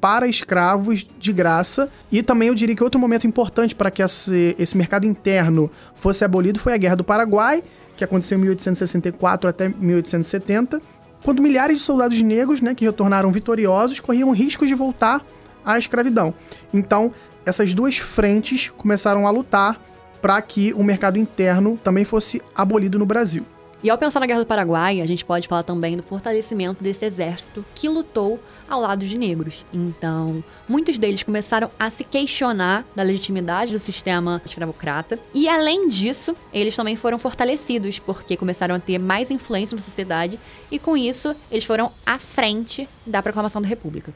para 0.00 0.28
escravos 0.28 1.04
de 1.18 1.32
graça. 1.32 1.88
E 2.12 2.22
também 2.22 2.46
eu 2.46 2.54
diria 2.54 2.76
que 2.76 2.84
outro 2.84 3.00
momento 3.00 3.26
importante 3.26 3.74
para 3.74 3.90
que 3.90 4.00
esse, 4.00 4.54
esse 4.56 4.76
mercado 4.76 5.04
interno 5.04 5.68
fosse 5.96 6.24
abolido 6.24 6.60
foi 6.60 6.72
a 6.72 6.76
Guerra 6.76 6.94
do 6.94 7.02
Paraguai, 7.02 7.64
que 7.96 8.04
aconteceu 8.04 8.38
em 8.38 8.42
1864 8.42 9.50
até 9.50 9.68
1870, 9.68 10.80
quando 11.24 11.42
milhares 11.42 11.78
de 11.78 11.82
soldados 11.82 12.22
negros, 12.22 12.60
né, 12.60 12.72
que 12.72 12.84
retornaram 12.84 13.32
vitoriosos, 13.32 13.98
corriam 13.98 14.30
riscos 14.30 14.68
de 14.68 14.74
voltar 14.76 15.20
à 15.64 15.80
escravidão. 15.80 16.32
Então, 16.72 17.12
essas 17.44 17.74
duas 17.74 17.98
frentes 17.98 18.68
começaram 18.68 19.26
a 19.26 19.30
lutar 19.32 19.80
para 20.22 20.40
que 20.40 20.72
o 20.74 20.84
mercado 20.84 21.18
interno 21.18 21.76
também 21.82 22.04
fosse 22.04 22.40
abolido 22.54 23.00
no 23.00 23.04
Brasil. 23.04 23.44
E 23.80 23.88
ao 23.88 23.96
pensar 23.96 24.18
na 24.18 24.26
Guerra 24.26 24.40
do 24.40 24.46
Paraguai, 24.46 25.00
a 25.00 25.06
gente 25.06 25.24
pode 25.24 25.46
falar 25.46 25.62
também 25.62 25.96
do 25.96 26.02
fortalecimento 26.02 26.82
desse 26.82 27.04
exército 27.04 27.64
que 27.76 27.88
lutou 27.88 28.40
ao 28.68 28.80
lado 28.80 29.06
de 29.06 29.16
negros. 29.16 29.64
Então, 29.72 30.42
muitos 30.68 30.98
deles 30.98 31.22
começaram 31.22 31.70
a 31.78 31.88
se 31.88 32.02
questionar 32.02 32.84
da 32.96 33.04
legitimidade 33.04 33.70
do 33.70 33.78
sistema 33.78 34.42
escravocrata. 34.44 35.16
E 35.32 35.48
além 35.48 35.86
disso, 35.86 36.34
eles 36.52 36.74
também 36.74 36.96
foram 36.96 37.20
fortalecidos, 37.20 38.00
porque 38.00 38.36
começaram 38.36 38.74
a 38.74 38.80
ter 38.80 38.98
mais 38.98 39.30
influência 39.30 39.76
na 39.76 39.82
sociedade 39.82 40.40
e 40.72 40.78
com 40.80 40.96
isso 40.96 41.36
eles 41.48 41.64
foram 41.64 41.92
à 42.04 42.18
frente 42.18 42.88
da 43.06 43.22
proclamação 43.22 43.62
da 43.62 43.68
República. 43.68 44.12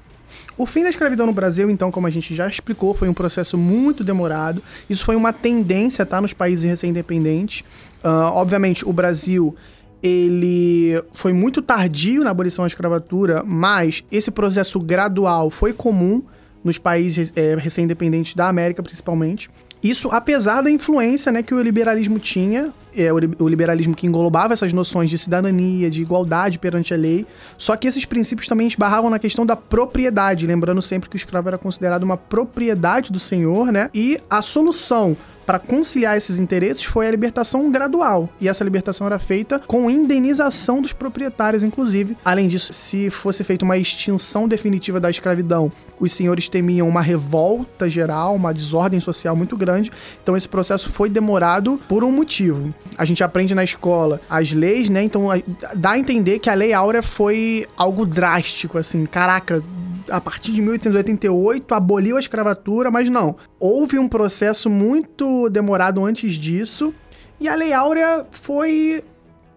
O 0.57 0.67
fim 0.67 0.83
da 0.83 0.91
escravidão 0.91 1.27
no 1.27 1.33
Brasil, 1.33 1.71
então, 1.71 1.91
como 1.91 2.07
a 2.07 2.11
gente 2.11 2.35
já 2.35 2.49
explicou, 2.49 2.95
foi 2.95 3.09
um 3.09 3.15
processo 3.15 3.57
muito 3.57 4.05
demorado. 4.05 4.62
Isso 4.89 5.05
foi 5.05 5.17
uma 5.17 5.33
tendência, 5.33 6.05
tá, 6.05 6.21
nos 6.21 6.33
países 6.33 6.65
recém-independentes. 6.65 7.61
Uh, 8.05 8.33
obviamente, 8.33 8.87
o 8.87 8.93
Brasil 8.93 9.55
ele 10.03 11.01
foi 11.12 11.33
muito 11.33 11.62
tardio 11.62 12.25
na 12.25 12.31
abolição 12.31 12.65
da 12.65 12.67
escravatura, 12.67 13.45
mas 13.47 14.03
esse 14.11 14.31
processo 14.31 14.81
gradual 14.81 15.49
foi 15.49 15.73
comum 15.73 16.23
nos 16.65 16.77
países 16.77 17.33
é, 17.37 17.55
recém-independentes 17.57 18.35
da 18.35 18.49
América, 18.49 18.83
principalmente. 18.83 19.49
Isso 19.83 20.09
apesar 20.12 20.62
da 20.62 20.71
influência 20.71 21.33
né, 21.33 21.43
que 21.43 21.53
o 21.53 21.61
liberalismo 21.61 22.19
tinha, 22.19 22.73
é, 22.95 23.12
o 23.12 23.49
liberalismo 23.49 23.95
que 23.95 24.07
englobava 24.07 24.53
essas 24.53 24.73
noções 24.73 25.11
de 25.11 25.19
cidadania, 25.19 25.91
de 25.91 26.03
igualdade 26.03 26.59
perante 26.59 26.95
a 26.95 26.97
lei, 26.97 27.27
só 27.59 27.75
que 27.75 27.89
esses 27.89 28.05
princípios 28.05 28.47
também 28.47 28.67
esbarravam 28.67 29.11
na 29.11 29.19
questão 29.19 29.45
da 29.45 29.57
propriedade, 29.57 30.47
lembrando 30.47 30.81
sempre 30.81 31.09
que 31.09 31.17
o 31.17 31.19
escravo 31.19 31.49
era 31.49 31.59
considerado 31.59 32.03
uma 32.03 32.17
propriedade 32.17 33.11
do 33.11 33.19
senhor, 33.19 33.73
né? 33.73 33.89
E 33.95 34.19
a 34.31 34.41
solução 34.43 35.17
para 35.45 35.59
conciliar 35.59 36.17
esses 36.17 36.39
interesses 36.39 36.85
foi 36.85 37.07
a 37.07 37.11
libertação 37.11 37.71
gradual. 37.71 38.29
E 38.41 38.49
essa 38.49 38.65
libertação 38.65 39.07
era 39.07 39.19
feita 39.19 39.59
com 39.59 39.91
indenização 39.91 40.81
dos 40.81 40.93
proprietários, 40.93 41.63
inclusive. 41.63 42.17
Além 42.25 42.49
disso, 42.49 42.73
se 42.73 43.11
fosse 43.11 43.45
feita 43.45 43.65
uma 43.65 43.77
extinção 43.77 44.49
definitiva 44.49 45.01
da 45.01 45.11
escravidão, 45.11 45.71
os 45.99 46.13
senhores 46.13 46.49
temiam 46.49 46.89
uma 46.89 47.01
revolta 47.01 47.89
geral, 47.89 48.35
uma 48.35 48.53
desordem 48.53 49.01
social 49.01 49.37
muito 49.37 49.57
grande. 49.57 49.91
Então 50.23 50.37
esse 50.37 50.49
processo 50.49 50.91
foi 50.91 51.09
demorado 51.09 51.81
por 51.89 52.05
um 52.05 52.11
motivo. 52.11 52.75
A 52.97 53.05
gente 53.05 53.23
aprende 53.23 53.55
na 53.55 53.65
escola 53.65 54.21
as 54.29 54.53
leis, 54.53 54.89
né? 54.89 55.03
Então 55.03 55.29
dá 55.75 55.93
a 55.93 55.99
entender 55.99 56.39
que 56.39 56.51
a 56.51 56.55
Lei 56.55 56.73
Áurea 56.73 57.03
foi 57.03 57.67
algo 57.77 58.05
drástico, 58.05 58.79
assim. 58.79 59.07
Caraca, 59.07 59.63
a 60.12 60.21
partir 60.21 60.52
de 60.52 60.61
1888 60.61 61.75
aboliu 61.75 62.19
a 62.19 62.21
escravatura, 62.21 62.90
mas 62.90 63.09
não. 63.09 63.35
Houve 63.59 63.99
um 63.99 64.07
processo 64.07 64.69
muito 64.69 65.49
demorado 65.49 66.04
antes 66.04 66.35
disso. 66.35 66.95
E 67.40 67.49
a 67.49 67.54
Lei 67.54 67.73
Áurea 67.73 68.26
foi, 68.31 69.02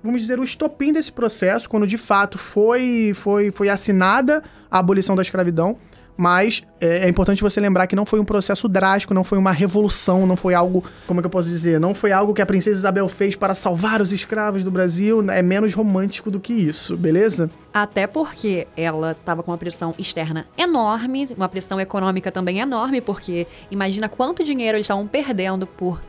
vamos 0.02 0.22
dizer, 0.22 0.40
o 0.40 0.44
estopim 0.46 0.94
desse 0.94 1.12
processo, 1.12 1.70
quando 1.70 1.86
de 1.86 1.98
fato 1.98 2.38
foi, 2.38 3.12
foi, 3.14 3.52
foi 3.52 3.68
assinada 3.68 4.42
a 4.72 4.80
abolição 4.80 5.14
da 5.14 5.22
escravidão. 5.22 5.78
Mas 6.18 6.64
é, 6.80 7.06
é, 7.06 7.10
importante 7.10 7.42
você 7.42 7.60
lembrar 7.60 7.88
que 7.88 7.96
não 7.96 8.06
foi 8.06 8.20
um 8.20 8.26
processo 8.26 8.68
drástico, 8.68 9.14
não 9.14 9.24
foi 9.24 9.38
uma 9.38 9.52
revolução, 9.52 10.26
não 10.26 10.38
foi 10.38 10.54
algo, 10.54 10.84
como 11.06 11.20
é 11.20 11.22
que 11.22 11.28
eu 11.28 11.32
posso 11.32 11.50
dizer? 11.50 11.80
Não 11.80 11.94
foi 11.94 12.12
algo 12.12 12.34
que 12.34 12.42
a 12.42 12.46
princesa 12.46 12.80
Isabel 12.80 13.10
fez 13.10 13.36
para 13.36 13.54
salvar 13.54 14.02
os 14.02 14.14
escravos 14.14 14.64
do 14.64 14.72
Brasil. 14.72 15.30
É 15.30 15.42
menos 15.42 15.74
romântico 15.74 16.32
do 16.32 16.40
que 16.40 16.54
isso, 16.54 16.96
beleza? 16.96 17.50
Até 17.74 18.08
porque 18.08 18.68
ela 18.78 19.12
estava 19.12 19.44
com 19.44 19.52
uma 19.52 19.58
pressão 19.58 19.94
externa 19.98 20.46
enorme, 20.58 21.28
uma 21.36 21.50
pressão 21.50 21.80
econômica 21.80 22.32
também 22.32 22.60
enorme, 22.60 23.02
porque 23.02 23.46
imagina 23.70 24.08
quanto 24.08 24.44
dinheiro 24.44 24.78
eles 24.78 24.86
estavam 24.86 25.08
perdendo 25.08 25.68
por 25.68 26.00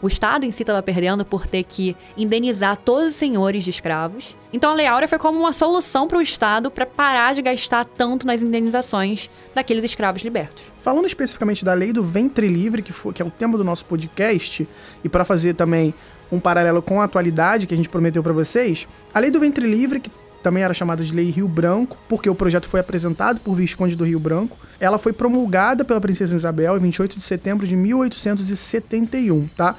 o 0.00 0.08
Estado 0.08 0.44
em 0.44 0.52
si 0.52 0.62
estava 0.62 0.82
perdendo 0.82 1.24
por 1.24 1.46
ter 1.46 1.64
que 1.64 1.96
indenizar 2.16 2.76
todos 2.76 3.08
os 3.08 3.14
senhores 3.14 3.64
de 3.64 3.70
escravos. 3.70 4.36
Então 4.52 4.70
a 4.70 4.74
Lei 4.74 4.86
Áurea 4.86 5.08
foi 5.08 5.18
como 5.18 5.38
uma 5.38 5.52
solução 5.52 6.06
para 6.06 6.18
o 6.18 6.22
Estado 6.22 6.70
para 6.70 6.86
parar 6.86 7.34
de 7.34 7.42
gastar 7.42 7.84
tanto 7.84 8.26
nas 8.26 8.42
indenizações 8.42 9.28
daqueles 9.54 9.84
escravos 9.84 10.22
libertos. 10.22 10.62
Falando 10.82 11.06
especificamente 11.06 11.64
da 11.64 11.74
Lei 11.74 11.92
do 11.92 12.02
Ventre 12.02 12.48
Livre, 12.48 12.82
que, 12.82 12.92
foi, 12.92 13.12
que 13.12 13.20
é 13.20 13.24
o 13.24 13.30
tema 13.30 13.58
do 13.58 13.64
nosso 13.64 13.84
podcast, 13.84 14.66
e 15.02 15.08
para 15.08 15.24
fazer 15.24 15.54
também 15.54 15.92
um 16.30 16.38
paralelo 16.38 16.80
com 16.82 17.00
a 17.00 17.04
atualidade 17.04 17.66
que 17.66 17.74
a 17.74 17.76
gente 17.76 17.88
prometeu 17.88 18.22
para 18.22 18.32
vocês, 18.32 18.86
a 19.12 19.18
Lei 19.18 19.30
do 19.30 19.40
Ventre 19.40 19.66
Livre, 19.66 20.00
que 20.00 20.10
também 20.42 20.62
era 20.62 20.72
chamada 20.72 21.04
de 21.04 21.14
Lei 21.14 21.30
Rio 21.30 21.48
Branco, 21.48 21.98
porque 22.08 22.28
o 22.28 22.34
projeto 22.34 22.68
foi 22.68 22.80
apresentado 22.80 23.40
por 23.40 23.54
Visconde 23.54 23.96
do 23.96 24.04
Rio 24.04 24.20
Branco. 24.20 24.56
Ela 24.78 24.98
foi 24.98 25.12
promulgada 25.12 25.84
pela 25.84 26.00
Princesa 26.00 26.36
Isabel 26.36 26.76
em 26.76 26.80
28 26.80 27.16
de 27.16 27.22
setembro 27.22 27.66
de 27.66 27.76
1871, 27.76 29.48
tá? 29.56 29.74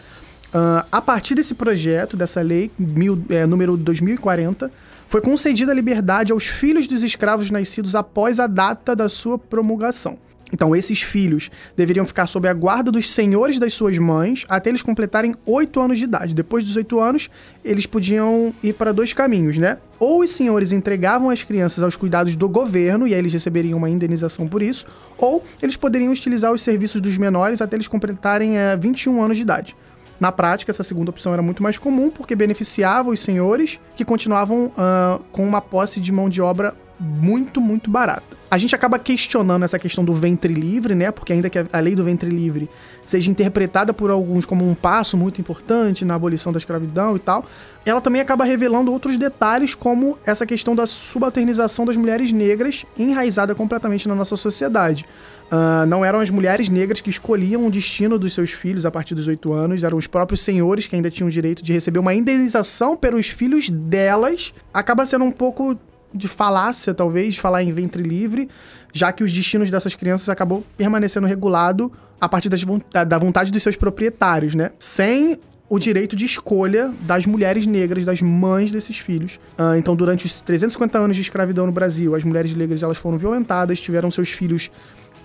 Uh, 0.53 0.85
a 0.91 1.01
partir 1.01 1.35
desse 1.35 1.53
projeto, 1.53 2.17
dessa 2.17 2.41
lei, 2.41 2.71
mil, 2.77 3.21
é, 3.29 3.45
número 3.45 3.77
2040, 3.77 4.71
foi 5.07 5.21
concedida 5.21 5.71
a 5.71 5.75
liberdade 5.75 6.31
aos 6.31 6.45
filhos 6.45 6.87
dos 6.87 7.03
escravos 7.03 7.51
nascidos 7.51 7.95
após 7.95 8.39
a 8.39 8.47
data 8.47 8.95
da 8.95 9.07
sua 9.09 9.37
promulgação. 9.37 10.17
Então, 10.51 10.75
esses 10.75 11.01
filhos 11.01 11.50
deveriam 11.75 12.06
ficar 12.06 12.27
sob 12.27 12.48
a 12.48 12.53
guarda 12.53 12.91
dos 12.91 13.10
senhores 13.10 13.60
das 13.60 13.74
suas 13.74 13.98
mães 13.98 14.46
até 14.50 14.70
eles 14.70 14.82
completarem 14.82 15.36
oito 15.46 15.79
anos 15.79 15.98
de 15.98 16.06
idade. 16.06 16.34
Depois 16.34 16.63
dos 16.63 16.75
oito 16.75 17.00
anos, 17.00 17.29
eles 17.63 17.86
podiam 17.86 18.53
ir 18.63 18.74
para 18.74 18.91
dois 18.91 19.13
caminhos, 19.13 19.58
né? 19.58 19.77
Ou 20.00 20.22
os 20.22 20.32
senhores 20.32 20.72
entregavam 20.72 21.29
as 21.29 21.44
crianças 21.44 21.84
aos 21.84 21.96
cuidados 21.96 22.36
do 22.36 22.48
governo 22.48 23.08
e 23.08 23.13
aí 23.13 23.20
eles 23.20 23.34
receberiam 23.34 23.77
uma 23.77 23.89
indenização 23.89 24.48
por 24.48 24.62
isso, 24.62 24.86
ou 25.18 25.44
eles 25.62 25.75
poderiam 25.75 26.12
utilizar 26.12 26.53
os 26.53 26.62
serviços 26.62 27.01
dos 27.01 27.18
menores 27.18 27.62
até 27.62 27.75
eles 27.75 27.88
completarem 27.88 28.58
é, 28.58 28.77
21 28.77 29.22
anos 29.22 29.38
de 29.38 29.44
idade. 29.44 29.75
Na 30.20 30.32
prática, 30.32 30.72
essa 30.72 30.84
segunda 30.84 31.12
opção 31.12 31.32
era 31.32 31.41
muito 31.41 31.63
mais 31.63 31.77
comum 31.77 32.10
porque 32.10 32.36
beneficiava 32.36 33.10
os 33.10 33.22
senhores 33.22 33.79
que 33.96 34.03
continuavam 34.03 34.65
uh, 34.65 35.24
com 35.32 35.48
uma 35.48 35.62
posse 35.62 36.00
de 36.01 36.12
mão 36.12 36.27
de 36.27 36.41
obra 36.41 36.75
muito, 37.00 37.62
muito 37.62 37.89
barata. 37.89 38.38
A 38.51 38.58
gente 38.58 38.74
acaba 38.74 38.98
questionando 38.98 39.63
essa 39.63 39.77
questão 39.77 40.03
do 40.03 40.12
ventre 40.12 40.53
livre, 40.53 40.96
né? 40.96 41.12
Porque 41.12 41.32
ainda 41.32 41.50
que 41.50 41.60
a 41.72 41.79
lei 41.79 41.96
do 41.96 42.03
ventre 42.03 42.29
livre 42.29 42.68
seja 43.06 43.29
interpretada 43.29 43.94
por 43.94 44.10
alguns 44.10 44.44
como 44.44 44.68
um 44.68 44.74
passo 44.74 45.15
muito 45.15 45.39
importante 45.39 46.03
na 46.03 46.15
abolição 46.15 46.51
da 46.51 46.58
escravidão 46.58 47.15
e 47.15 47.20
tal, 47.20 47.46
ela 47.86 48.01
também 48.01 48.22
acaba 48.22 48.44
revelando 48.44 48.91
outros 48.91 49.18
detalhes, 49.18 49.75
como 49.75 50.18
essa 50.25 50.46
questão 50.46 50.75
da 50.75 50.88
subalternização 50.88 51.86
das 51.86 51.96
mulheres 51.96 52.32
negras 52.32 52.86
enraizada 52.98 53.53
completamente 53.53 54.08
na 54.08 54.15
nossa 54.15 54.36
sociedade. 54.36 55.06
Uh, 55.51 55.86
não 55.88 56.06
eram 56.06 56.20
as 56.20 56.29
mulheres 56.29 56.70
negras 56.70 57.01
que 57.01 57.10
escolhiam 57.10 57.65
o 57.65 57.72
destino 57.72 58.20
dos 58.20 58.34
seus 58.34 58.51
filhos 58.51 58.86
a 58.86 58.91
partir 58.91 59.15
dos 59.15 59.27
oito 59.27 59.51
anos, 59.51 59.84
eram 59.84 59.98
os 59.98 60.06
próprios 60.06 60.41
senhores 60.41 60.86
que 60.86 60.96
ainda 60.96 61.10
tinham 61.10 61.27
o 61.27 61.32
direito 61.32 61.63
de 61.63 61.74
receber 61.74 61.98
uma 61.98 62.13
indenização 62.13 62.96
pelos 62.96 63.29
filhos 63.29 63.70
delas. 63.70 64.53
Acaba 64.72 65.06
sendo 65.08 65.25
um 65.25 65.32
pouco 65.32 65.75
de 66.13 66.27
falácia, 66.27 66.93
talvez, 66.93 67.37
falar 67.37 67.63
em 67.63 67.71
ventre 67.71 68.03
livre, 68.03 68.49
já 68.93 69.11
que 69.11 69.23
os 69.23 69.31
destinos 69.31 69.69
dessas 69.69 69.95
crianças 69.95 70.29
acabou 70.29 70.65
permanecendo 70.75 71.27
regulado 71.27 71.91
a 72.19 72.27
partir 72.27 72.49
das, 72.49 72.63
da 73.07 73.17
vontade 73.17 73.51
dos 73.51 73.63
seus 73.63 73.75
proprietários, 73.75 74.55
né? 74.55 74.71
Sem 74.79 75.37
o 75.69 75.77
direito 75.77 76.15
de 76.15 76.25
escolha 76.25 76.91
das 77.01 77.27
mulheres 77.27 77.67
negras, 77.67 78.03
das 78.03 78.21
mães 78.21 78.71
desses 78.71 78.97
filhos. 78.97 79.39
Uh, 79.57 79.75
então, 79.77 79.95
durante 79.95 80.25
os 80.25 80.41
350 80.41 80.97
anos 80.97 81.15
de 81.15 81.21
escravidão 81.21 81.67
no 81.67 81.71
Brasil, 81.71 82.15
as 82.15 82.23
mulheres 82.23 82.55
negras 82.55 82.81
elas 82.81 82.97
foram 82.97 83.17
violentadas, 83.17 83.79
tiveram 83.79 84.09
seus 84.09 84.29
filhos 84.29 84.71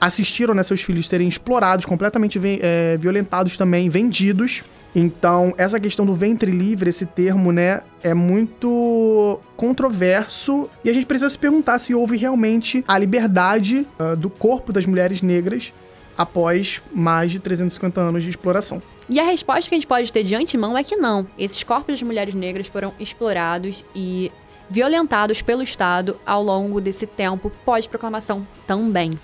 assistiram 0.01 0.55
né, 0.55 0.63
seus 0.63 0.83
filhos 0.83 1.09
serem 1.09 1.29
explorados, 1.29 1.87
completamente 1.87 2.39
é, 2.61 2.97
violentados 2.99 3.57
também, 3.57 3.89
vendidos. 3.89 4.63
Então, 4.95 5.53
essa 5.59 5.81
questão 5.81 6.07
do 6.07 6.15
ventre 6.15 6.51
livre, 6.51 6.89
esse 6.89 7.05
termo, 7.05 7.51
né, 7.51 7.81
é 8.03 8.15
muito 8.15 9.41
controverso 9.57 10.71
e 10.85 10.91
a 10.91 10.95
gente 10.95 11.07
precisa 11.07 11.29
se 11.29 11.39
perguntar 11.39 11.79
se 11.81 11.95
houve 11.95 12.17
realmente 12.17 12.85
a 12.87 12.97
liberdade 12.97 13.87
uh, 13.99 14.17
do 14.17 14.31
corpo 14.31 14.73
das 14.73 14.87
mulheres 14.87 15.21
negras 15.21 15.73
após 16.17 16.81
mais 16.93 17.33
de 17.33 17.41
350 17.41 18.01
anos 18.01 18.23
de 18.23 18.31
exploração. 18.31 18.81
E 19.09 19.19
a 19.19 19.25
resposta 19.25 19.69
que 19.69 19.75
a 19.75 19.79
gente 19.79 19.87
pode 19.87 20.13
ter 20.13 20.23
de 20.23 20.35
antemão 20.35 20.79
é 20.79 20.85
que 20.85 20.97
não. 20.97 21.27
Esses 21.37 21.63
corpos 21.63 21.99
de 21.99 22.05
mulheres 22.05 22.35
negras 22.35 22.69
foram 22.69 22.95
explorados 23.01 23.85
e 23.95 24.31
violentados 24.71 25.43
pelo 25.43 25.63
Estado 25.63 26.17
ao 26.25 26.43
longo 26.43 26.81
desse 26.81 27.07
tempo 27.07 27.51
pós-proclamação 27.65 28.47
também. 28.67 29.19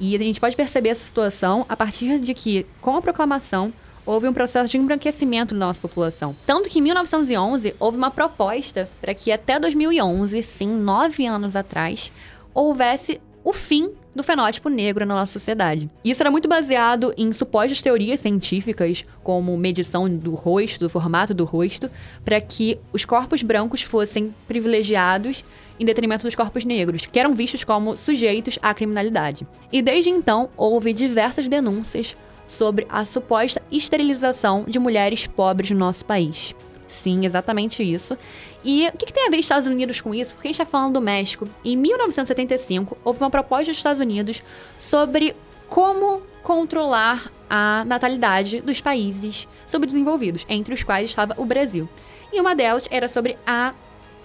E 0.00 0.16
a 0.16 0.18
gente 0.18 0.40
pode 0.40 0.56
perceber 0.56 0.88
essa 0.88 1.04
situação 1.04 1.64
a 1.68 1.76
partir 1.76 2.18
de 2.18 2.34
que, 2.34 2.66
com 2.80 2.96
a 2.96 3.02
proclamação, 3.02 3.72
houve 4.04 4.28
um 4.28 4.32
processo 4.32 4.70
de 4.70 4.78
embranquecimento 4.78 5.54
da 5.54 5.66
nossa 5.66 5.80
população. 5.80 6.34
Tanto 6.46 6.68
que 6.68 6.78
em 6.78 6.82
1911 6.82 7.74
houve 7.78 7.96
uma 7.96 8.10
proposta 8.10 8.88
para 9.00 9.14
que 9.14 9.32
até 9.32 9.58
2011, 9.58 10.42
sim, 10.42 10.68
nove 10.68 11.26
anos 11.26 11.56
atrás, 11.56 12.10
houvesse 12.54 13.20
o 13.44 13.52
fim 13.52 13.90
do 14.14 14.22
fenótipo 14.22 14.68
negro 14.68 15.06
na 15.06 15.14
nossa 15.14 15.32
sociedade. 15.32 15.90
Isso 16.04 16.22
era 16.22 16.30
muito 16.30 16.48
baseado 16.48 17.12
em 17.16 17.32
supostas 17.32 17.80
teorias 17.80 18.20
científicas, 18.20 19.04
como 19.22 19.56
medição 19.56 20.08
do 20.08 20.34
rosto, 20.34 20.80
do 20.80 20.90
formato 20.90 21.32
do 21.32 21.44
rosto, 21.44 21.90
para 22.24 22.40
que 22.40 22.78
os 22.92 23.04
corpos 23.04 23.42
brancos 23.42 23.82
fossem 23.82 24.34
privilegiados 24.46 25.44
em 25.80 25.84
detrimento 25.84 26.26
dos 26.26 26.34
corpos 26.34 26.64
negros, 26.64 27.06
que 27.06 27.18
eram 27.18 27.34
vistos 27.34 27.64
como 27.64 27.96
sujeitos 27.96 28.58
à 28.62 28.74
criminalidade. 28.74 29.46
E 29.72 29.80
desde 29.80 30.10
então 30.10 30.50
houve 30.56 30.92
diversas 30.92 31.48
denúncias 31.48 32.14
sobre 32.52 32.86
a 32.88 33.04
suposta 33.04 33.62
esterilização 33.70 34.64
de 34.68 34.78
mulheres 34.78 35.26
pobres 35.26 35.70
no 35.70 35.78
nosso 35.78 36.04
país. 36.04 36.54
Sim, 36.86 37.24
exatamente 37.24 37.82
isso. 37.82 38.16
E 38.62 38.86
o 38.88 38.98
que, 38.98 39.06
que, 39.06 39.12
tem 39.12 39.26
a 39.26 39.30
ver 39.30 39.38
Estados 39.38 39.66
Unidos 39.66 40.00
com 40.00 40.14
isso? 40.14 40.34
Porque 40.34 40.48
a 40.48 40.50
gente 40.50 40.60
está 40.60 40.70
falando 40.70 40.94
do 40.94 41.00
México. 41.00 41.48
Em 41.64 41.76
1975, 41.76 42.96
houve 43.02 43.20
uma 43.20 43.30
proposta 43.30 43.66
dos 43.66 43.78
Estados 43.78 44.00
Unidos 44.00 44.42
sobre 44.78 45.34
como 45.68 46.22
controlar 46.42 47.32
a 47.48 47.84
natalidade 47.86 48.60
dos 48.60 48.80
países 48.80 49.48
subdesenvolvidos, 49.66 50.44
entre 50.48 50.74
os 50.74 50.82
quais 50.82 51.08
estava 51.08 51.34
o 51.38 51.44
Brasil. 51.44 51.88
E 52.32 52.40
uma 52.40 52.54
delas 52.54 52.86
era 52.90 53.08
sobre 53.08 53.38
a 53.46 53.72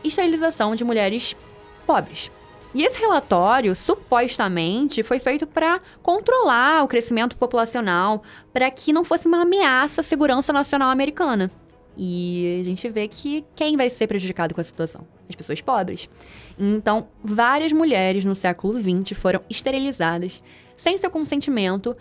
esterilização 0.03 0.75
de 0.75 0.84
mulheres 0.84 1.36
pobres. 1.86 2.29
E 2.74 2.84
esse 2.84 3.00
relatório, 3.00 3.76
supostamente, 3.76 5.02
foi 5.04 5.20
feito 5.20 5.48
para 5.48 5.82
controlar 6.02 6.84
o 6.84 6.88
crescimento 6.88 7.38
populacional, 7.38 8.22
para 8.54 8.70
que 8.70 8.94
não 8.94 9.04
fosse 9.04 9.28
uma 9.28 9.42
ameaça 9.42 10.02
à 10.02 10.04
segurança 10.04 10.52
nacional 10.54 10.90
americana. 10.90 11.52
E 11.98 12.60
a 12.62 12.64
gente 12.64 12.88
vê 12.90 13.08
que 13.08 13.44
quem 13.56 13.76
vai 13.76 13.90
ser 13.90 14.06
prejudicado 14.06 14.54
com 14.54 14.62
a 14.62 14.64
situação? 14.64 15.08
As 15.28 15.36
pessoas 15.36 15.60
pobres. 15.62 16.08
Então, 16.58 17.08
várias 17.24 17.74
mulheres 17.74 18.24
no 18.24 18.36
século 18.36 18.80
XX 18.80 19.18
foram 19.18 19.42
esterilizadas 19.50 20.42
sem 20.78 20.98
seu 20.98 21.10
consentimento 21.10 21.96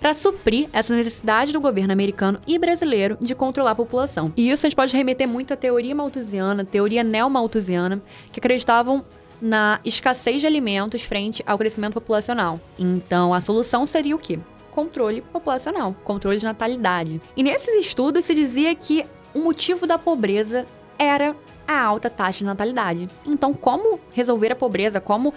para 0.00 0.14
suprir 0.14 0.68
essa 0.72 0.96
necessidade 0.96 1.52
do 1.52 1.60
governo 1.60 1.92
americano 1.92 2.40
e 2.44 2.58
brasileiro 2.58 3.16
de 3.20 3.36
controlar 3.36 3.70
a 3.70 3.74
população. 3.76 4.32
E 4.36 4.50
isso 4.50 4.66
a 4.66 4.68
gente 4.68 4.74
pode 4.74 4.96
remeter 4.96 5.28
muito 5.28 5.54
à 5.54 5.56
teoria 5.56 5.94
malthusiana, 5.94 6.64
teoria 6.64 7.04
neo-malthusiana, 7.04 8.02
que 8.32 8.40
acreditavam 8.40 9.04
na 9.42 9.80
escassez 9.84 10.40
de 10.40 10.46
alimentos 10.46 11.02
frente 11.02 11.42
ao 11.44 11.58
crescimento 11.58 11.94
populacional. 11.94 12.58
Então, 12.78 13.34
a 13.34 13.40
solução 13.42 13.84
seria 13.84 14.16
o 14.16 14.18
quê? 14.18 14.38
controle 14.72 15.20
populacional, 15.20 15.94
controle 16.02 16.38
de 16.38 16.44
natalidade. 16.44 17.20
E 17.36 17.42
nesses 17.42 17.74
estudos 17.74 18.24
se 18.24 18.34
dizia 18.34 18.74
que 18.74 19.04
o 19.34 19.40
motivo 19.40 19.86
da 19.86 19.98
pobreza 19.98 20.66
era 20.98 21.36
a 21.68 21.80
alta 21.80 22.10
taxa 22.10 22.38
de 22.38 22.44
natalidade. 22.44 23.08
Então, 23.24 23.54
como 23.54 24.00
resolver 24.12 24.52
a 24.52 24.56
pobreza, 24.56 25.00
como 25.00 25.32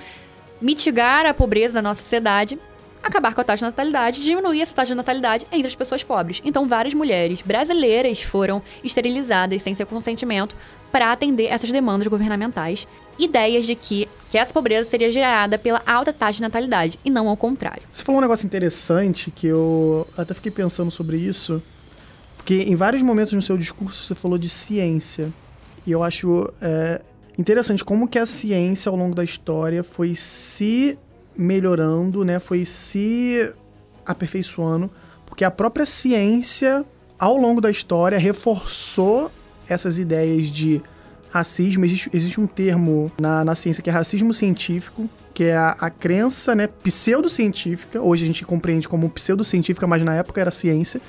mitigar 0.60 1.26
a 1.26 1.34
pobreza 1.34 1.76
da 1.76 1.82
nossa 1.82 2.02
sociedade? 2.02 2.58
Acabar 3.04 3.36
com 3.36 3.42
a 3.42 3.44
taxa 3.44 3.66
de 3.66 3.72
natalidade, 3.72 4.24
diminuir 4.24 4.62
essa 4.62 4.74
taxa 4.74 4.94
de 4.94 4.96
natalidade 4.96 5.46
entre 5.52 5.68
as 5.68 5.76
pessoas 5.76 6.04
pobres. 6.04 6.42
Então, 6.44 6.68
várias 6.68 6.94
mulheres 6.94 7.42
brasileiras 7.42 8.22
foram 8.22 8.64
esterilizadas 8.84 9.62
sem 9.62 9.76
seu 9.76 9.86
consentimento 9.86 10.56
para 10.92 11.12
atender 11.12 11.46
essas 11.46 11.72
demandas 11.72 12.08
governamentais. 12.08 12.88
Ideias 13.18 13.66
de 13.66 13.76
que, 13.76 14.10
que 14.30 14.38
essa 14.38 14.54
pobreza 14.54 14.90
seria 14.90 15.12
gerada 15.12 15.58
pela 15.58 15.82
alta 15.86 16.12
taxa 16.12 16.38
de 16.38 16.42
natalidade 16.42 17.00
e 17.04 17.10
não 17.10 17.30
ao 17.30 17.38
contrário. 17.38 17.84
Você 17.92 18.04
falou 18.04 18.20
um 18.20 18.22
negócio 18.22 18.46
interessante 18.46 19.32
que 19.32 19.48
eu 19.48 20.08
até 20.18 20.34
fiquei 20.34 20.52
pensando 20.52 20.92
sobre 20.92 21.18
isso, 21.18 21.62
porque 22.36 22.56
em 22.56 22.76
vários 22.76 23.02
momentos 23.02 23.34
no 23.34 23.42
seu 23.42 23.58
discurso 23.58 24.06
você 24.06 24.16
falou 24.16 24.38
de 24.38 24.50
ciência. 24.50 25.32
E 25.86 25.92
eu 25.92 26.04
acho 26.04 26.52
é, 26.62 27.02
interessante 27.38 27.84
como 27.84 28.08
que 28.08 28.20
a 28.20 28.26
ciência 28.26 28.90
ao 28.90 28.96
longo 28.96 29.16
da 29.16 29.24
história 29.24 29.84
foi 29.84 30.16
se 30.16 30.98
melhorando, 31.38 32.24
né? 32.24 32.40
Foi 32.40 32.66
se 32.66 33.52
aperfeiçoando, 34.06 34.90
porque 35.26 35.44
a 35.44 35.52
própria 35.52 35.86
ciência 35.86 36.86
ao 37.18 37.38
longo 37.38 37.62
da 37.62 37.70
história 37.70 38.18
reforçou 38.18 39.32
essas 39.68 39.98
ideias 39.98 40.48
de 40.48 40.82
racismo. 41.36 41.84
Existe, 41.84 42.10
existe 42.14 42.40
um 42.40 42.48
termo 42.48 43.12
na, 43.20 43.44
na 43.44 43.56
ciência 43.56 43.84
que 43.84 43.90
é 43.90 43.94
racismo 43.94 44.34
científico, 44.34 45.10
que 45.34 45.44
é 45.44 45.58
a, 45.58 45.76
a 45.82 45.90
crença 45.90 46.56
né, 46.56 46.68
pseudocientífica, 46.68 48.02
hoje 48.02 48.24
a 48.24 48.28
gente 48.28 48.46
compreende 48.46 48.88
como 48.88 49.10
pseudocientífica, 49.10 49.86
mas 49.86 50.02
na 50.02 50.16
época 50.16 50.40
era 50.40 50.50
ciência, 50.50 51.02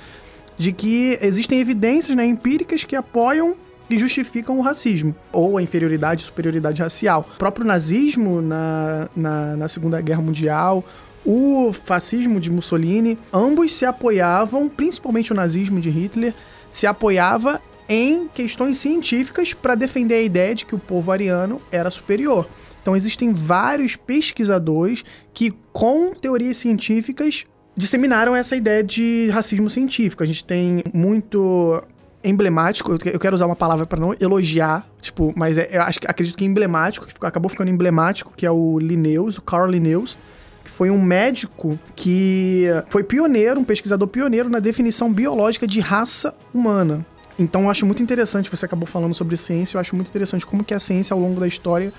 de 0.59 0.73
que 0.73 1.17
existem 1.23 1.61
evidências 1.61 2.17
né, 2.17 2.25
empíricas 2.25 2.83
que 2.83 2.97
apoiam 2.97 3.55
e 3.89 3.97
justificam 3.97 4.59
o 4.59 4.63
racismo, 4.63 5.15
ou 5.31 5.59
a 5.59 5.63
inferioridade 5.63 6.23
e 6.23 6.25
superioridade 6.25 6.83
racial. 6.83 7.25
O 7.35 7.39
próprio 7.39 7.65
nazismo 7.65 8.43
na, 8.43 9.09
na, 9.15 9.57
na 9.57 9.69
Segunda 9.69 10.01
Guerra 10.01 10.23
Mundial, 10.23 10.85
o 11.25 11.73
fascismo 11.73 12.41
de 12.41 12.51
Mussolini, 12.51 13.17
ambos 13.33 13.73
se 13.77 13.85
apoiavam, 13.85 14.69
principalmente 14.69 15.33
o 15.33 15.37
nazismo 15.37 15.79
de 15.79 15.89
Hitler, 15.89 16.35
se 16.73 16.85
apoiava 16.85 17.61
em 17.89 18.29
questões 18.29 18.79
científicas 18.79 19.55
para 19.55 19.75
defender 19.75 20.17
a 20.17 20.23
ideia 20.23 20.55
de 20.55 20.65
que 20.65 20.75
o 20.75 20.79
povo 20.79 21.13
ariano 21.13 21.61
era 21.71 21.91
superior. 21.91 22.49
Então 22.83 22.95
existem 22.95 23.33
vários 23.33 23.97
pesquisadores 23.97 25.05
que, 25.35 25.53
com 25.73 26.13
teorias 26.13 26.57
científicas, 26.57 27.45
disseminaram 27.77 28.35
essa 28.35 28.57
ideia 28.57 28.83
de 28.83 29.29
racismo 29.33 29.69
científico. 29.69 30.23
A 30.23 30.27
gente 30.27 30.45
tem 30.45 30.83
muito 30.95 31.83
emblemático, 32.23 32.97
eu 33.05 33.21
quero 33.21 33.37
usar 33.37 33.47
uma 33.47 33.55
palavra 33.55 33.87
para 33.87 34.01
não 34.01 34.15
elogiar, 34.21 34.89
tipo, 35.01 35.33
mas 35.37 35.57
é, 35.59 35.69
eu 35.71 35.83
acho 35.83 36.01
acredito 36.07 36.37
que 36.37 36.45
é 36.45 36.47
emblemático, 36.47 37.07
que 37.07 37.15
acabou 37.27 37.49
ficando 37.49 37.71
emblemático, 37.71 38.33
que 38.37 38.45
é 38.45 38.51
o 38.51 38.79
Linnaeus, 38.81 39.39
o 39.39 39.43
Carl 39.43 39.71
Linnaeus, 39.71 40.19
que 40.65 40.71
foi 40.71 40.91
um 40.91 41.01
médico 41.01 41.79
que 41.95 42.67
foi 42.91 43.05
pioneiro, 43.05 43.61
um 43.61 43.65
pesquisador 43.65 44.09
pioneiro 44.09 44.49
na 44.49 44.59
definição 44.59 45.13
biológica 45.13 45.67
de 45.67 45.79
raça 45.79 46.35
humana. 46.53 47.07
Então 47.39 47.65
eu 47.65 47.71
acho 47.71 47.85
muito 47.85 48.03
interessante, 48.03 48.51
você 48.51 48.65
acabou 48.65 48.87
falando 48.87 49.15
sobre 49.15 49.37
ciência, 49.37 49.77
eu 49.77 49.81
acho 49.81 49.95
muito 49.95 50.09
interessante 50.09 50.47
como 50.47 50.65
que 50.65 50.73
a 50.73 50.81
ciência 50.81 51.13
ao 51.13 51.21
longo 51.21 51.39
da 51.39 51.47
história 51.47 51.93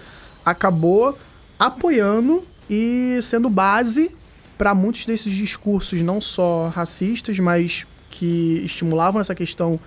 acabou 0.43 1.17
apoiando 1.59 2.43
e 2.69 3.19
sendo 3.21 3.49
base 3.49 4.15
para 4.57 4.73
muitos 4.73 5.05
desses 5.05 5.31
discursos 5.31 6.01
não 6.01 6.19
só 6.19 6.69
racistas, 6.69 7.39
mas 7.39 7.85
que 8.09 8.61
estimulavam 8.65 9.21
essa 9.21 9.35
questão 9.35 9.79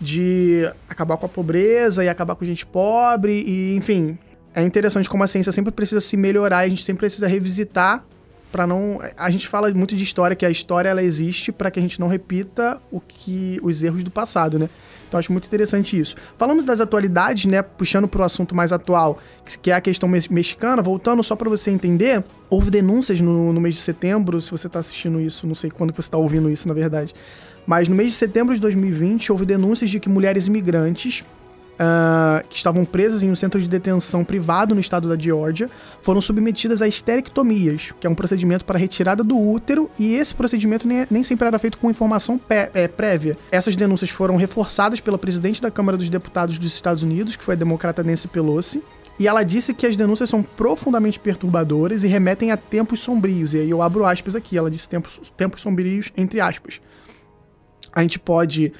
de 0.00 0.62
acabar 0.88 1.16
com 1.16 1.26
a 1.26 1.28
pobreza 1.28 2.02
e 2.02 2.08
acabar 2.08 2.34
com 2.34 2.44
gente 2.44 2.64
pobre 2.64 3.44
e, 3.46 3.76
enfim, 3.76 4.18
é 4.54 4.62
interessante 4.62 5.08
como 5.08 5.22
a 5.22 5.26
ciência 5.26 5.52
sempre 5.52 5.72
precisa 5.72 6.00
se 6.00 6.16
melhorar, 6.16 6.58
a 6.58 6.68
gente 6.68 6.84
sempre 6.84 7.00
precisa 7.00 7.26
revisitar 7.26 8.04
para 8.54 8.68
não, 8.68 9.00
a 9.16 9.30
gente 9.30 9.48
fala 9.48 9.68
muito 9.74 9.96
de 9.96 10.04
história 10.04 10.36
que 10.36 10.46
a 10.46 10.50
história 10.50 10.88
ela 10.88 11.02
existe 11.02 11.50
para 11.50 11.72
que 11.72 11.80
a 11.80 11.82
gente 11.82 11.98
não 11.98 12.06
repita 12.06 12.80
o 12.88 13.00
que 13.00 13.58
os 13.64 13.82
erros 13.82 14.04
do 14.04 14.12
passado, 14.12 14.60
né? 14.60 14.70
Então 15.08 15.18
acho 15.18 15.32
muito 15.32 15.48
interessante 15.48 15.98
isso. 15.98 16.14
Falando 16.38 16.62
das 16.62 16.80
atualidades, 16.80 17.46
né, 17.46 17.62
puxando 17.62 18.06
para 18.06 18.22
o 18.22 18.24
assunto 18.24 18.54
mais 18.54 18.72
atual, 18.72 19.18
que 19.60 19.72
é 19.72 19.74
a 19.74 19.80
questão 19.80 20.08
mexicana, 20.08 20.80
voltando 20.80 21.20
só 21.24 21.34
para 21.34 21.50
você 21.50 21.72
entender, 21.72 22.22
houve 22.48 22.70
denúncias 22.70 23.20
no, 23.20 23.52
no 23.52 23.60
mês 23.60 23.74
de 23.74 23.80
setembro, 23.80 24.40
se 24.40 24.52
você 24.52 24.68
está 24.68 24.78
assistindo 24.78 25.20
isso, 25.20 25.48
não 25.48 25.54
sei 25.56 25.68
quando 25.68 25.92
que 25.92 26.00
você 26.00 26.06
está 26.06 26.16
ouvindo 26.16 26.48
isso, 26.48 26.68
na 26.68 26.74
verdade 26.74 27.12
mas 27.66 27.88
no 27.88 27.94
mês 27.94 28.10
de 28.10 28.16
setembro 28.18 28.54
de 28.54 28.60
2020 28.60 29.32
houve 29.32 29.46
denúncias 29.46 29.88
de 29.88 29.98
que 29.98 30.08
mulheres 30.08 30.46
imigrantes 30.46 31.24
Uh, 31.74 32.46
que 32.48 32.56
estavam 32.56 32.84
presas 32.84 33.24
em 33.24 33.28
um 33.28 33.34
centro 33.34 33.60
de 33.60 33.68
detenção 33.68 34.22
privado 34.22 34.76
no 34.76 34.80
estado 34.80 35.08
da 35.08 35.18
Geórgia, 35.20 35.68
foram 36.02 36.20
submetidas 36.20 36.80
a 36.80 36.86
esterectomias, 36.86 37.92
que 37.98 38.06
é 38.06 38.10
um 38.10 38.14
procedimento 38.14 38.64
para 38.64 38.78
retirada 38.78 39.24
do 39.24 39.36
útero, 39.36 39.90
e 39.98 40.14
esse 40.14 40.32
procedimento 40.32 40.86
nem, 40.86 41.04
nem 41.10 41.22
sempre 41.24 41.48
era 41.48 41.58
feito 41.58 41.76
com 41.78 41.90
informação 41.90 42.40
é, 42.48 42.86
prévia. 42.86 43.36
Essas 43.50 43.74
denúncias 43.74 44.10
foram 44.10 44.36
reforçadas 44.36 45.00
pela 45.00 45.18
presidente 45.18 45.60
da 45.60 45.68
Câmara 45.68 45.98
dos 45.98 46.08
Deputados 46.08 46.60
dos 46.60 46.72
Estados 46.72 47.02
Unidos, 47.02 47.34
que 47.34 47.42
foi 47.42 47.54
a 47.54 47.58
democrata 47.58 48.04
Nancy 48.04 48.28
Pelosi, 48.28 48.80
e 49.18 49.28
ela 49.28 49.42
disse 49.42 49.72
que 49.72 49.86
as 49.86 49.96
denúncias 49.96 50.28
são 50.28 50.42
profundamente 50.42 51.20
perturbadoras 51.20 52.04
e 52.04 52.08
remetem 52.08 52.50
a 52.50 52.56
tempos 52.56 53.00
sombrios. 53.00 53.54
E 53.54 53.58
aí 53.58 53.70
eu 53.70 53.80
abro 53.80 54.04
aspas 54.04 54.34
aqui, 54.34 54.56
ela 54.56 54.70
disse 54.70 54.88
tempos, 54.88 55.32
tempos 55.36 55.60
sombrios 55.60 56.10
entre 56.16 56.40
aspas. 56.40 56.80
A 57.92 58.02
gente 58.02 58.18
pode 58.18 58.72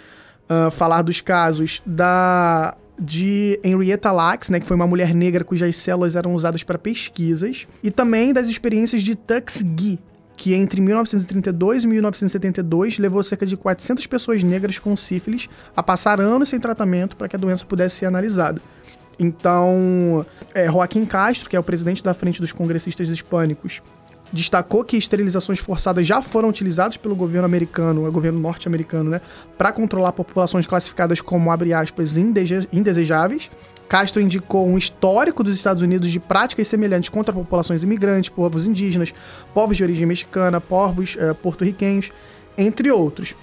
uh, 0.51 0.71
falar 0.73 1.03
dos 1.03 1.21
casos 1.21 1.81
da 1.87 2.77
de 2.99 3.59
Henrietta 3.63 4.13
Lacks, 4.13 4.51
né, 4.51 4.61
que 4.61 4.67
foi 4.67 4.77
uma 4.77 4.87
mulher 4.87 5.15
negra 5.15 5.45
cujas 5.45 5.75
células 5.77 6.17
eram 6.17 6.35
usadas 6.35 6.63
para 6.63 6.79
pesquisas, 6.79 7.67
e 7.83 7.91
também 7.91 8.33
das 8.33 8.49
experiências 8.49 9.03
de 9.03 9.15
Tuskegee, 9.15 9.99
que 10.37 10.55
entre 10.55 10.81
1932 10.81 11.85
e 11.85 11.87
1972 11.87 12.99
levou 12.99 13.23
cerca 13.23 13.47
de 13.47 13.57
400 13.57 14.07
pessoas 14.07 14.43
negras 14.43 14.79
com 14.79 14.97
sífilis 14.97 15.49
a 15.77 15.83
passar 15.83 16.21
anos 16.21 16.49
sem 16.49 16.59
tratamento 16.59 17.17
para 17.17 17.29
que 17.29 17.37
a 17.37 17.39
doença 17.39 17.65
pudesse 17.65 17.97
ser 17.97 18.07
analisada. 18.07 18.61
Então, 19.19 20.27
é, 20.53 20.67
Joaquim 20.67 21.05
Castro, 21.05 21.49
que 21.49 21.55
é 21.55 21.59
o 21.59 21.63
presidente 21.63 22.03
da 22.03 22.13
Frente 22.15 22.41
dos 22.41 22.53
Congressistas 22.53 23.09
Hispânicos, 23.09 23.81
destacou 24.33 24.83
que 24.83 24.97
esterilizações 24.97 25.59
forçadas 25.59 26.07
já 26.07 26.21
foram 26.21 26.49
utilizadas 26.49 26.97
pelo 26.97 27.15
governo 27.15 27.47
americano, 27.47 28.07
o 28.07 28.11
governo 28.11 28.41
norte-americano, 28.41 29.11
né, 29.11 29.21
para 29.57 29.71
controlar 29.71 30.13
populações 30.13 30.67
classificadas 30.67 31.21
como, 31.21 31.51
abre 31.51 31.73
aspas, 31.73 32.17
indesejáveis. 32.19 33.51
Castro 33.89 34.21
indicou 34.21 34.67
um 34.67 34.77
histórico 34.77 35.45
dos 35.45 35.55
Estados 35.55 35.83
Unidos 35.83 36.11
de 36.11 36.19
práticas 36.19 36.67
semelhantes 36.67 37.09
contra 37.09 37.33
populações 37.33 37.83
imigrantes, 37.83 38.31
povos 38.31 38.67
indígenas, 38.67 39.15
povos 39.53 39.77
de 39.77 39.85
origem 39.85 40.07
mexicana, 40.07 40.61
povos 40.61 41.17
uh, 41.17 41.35
porto-riquenhos, 41.37 42.11
entre 42.57 42.91
outros. 42.91 43.37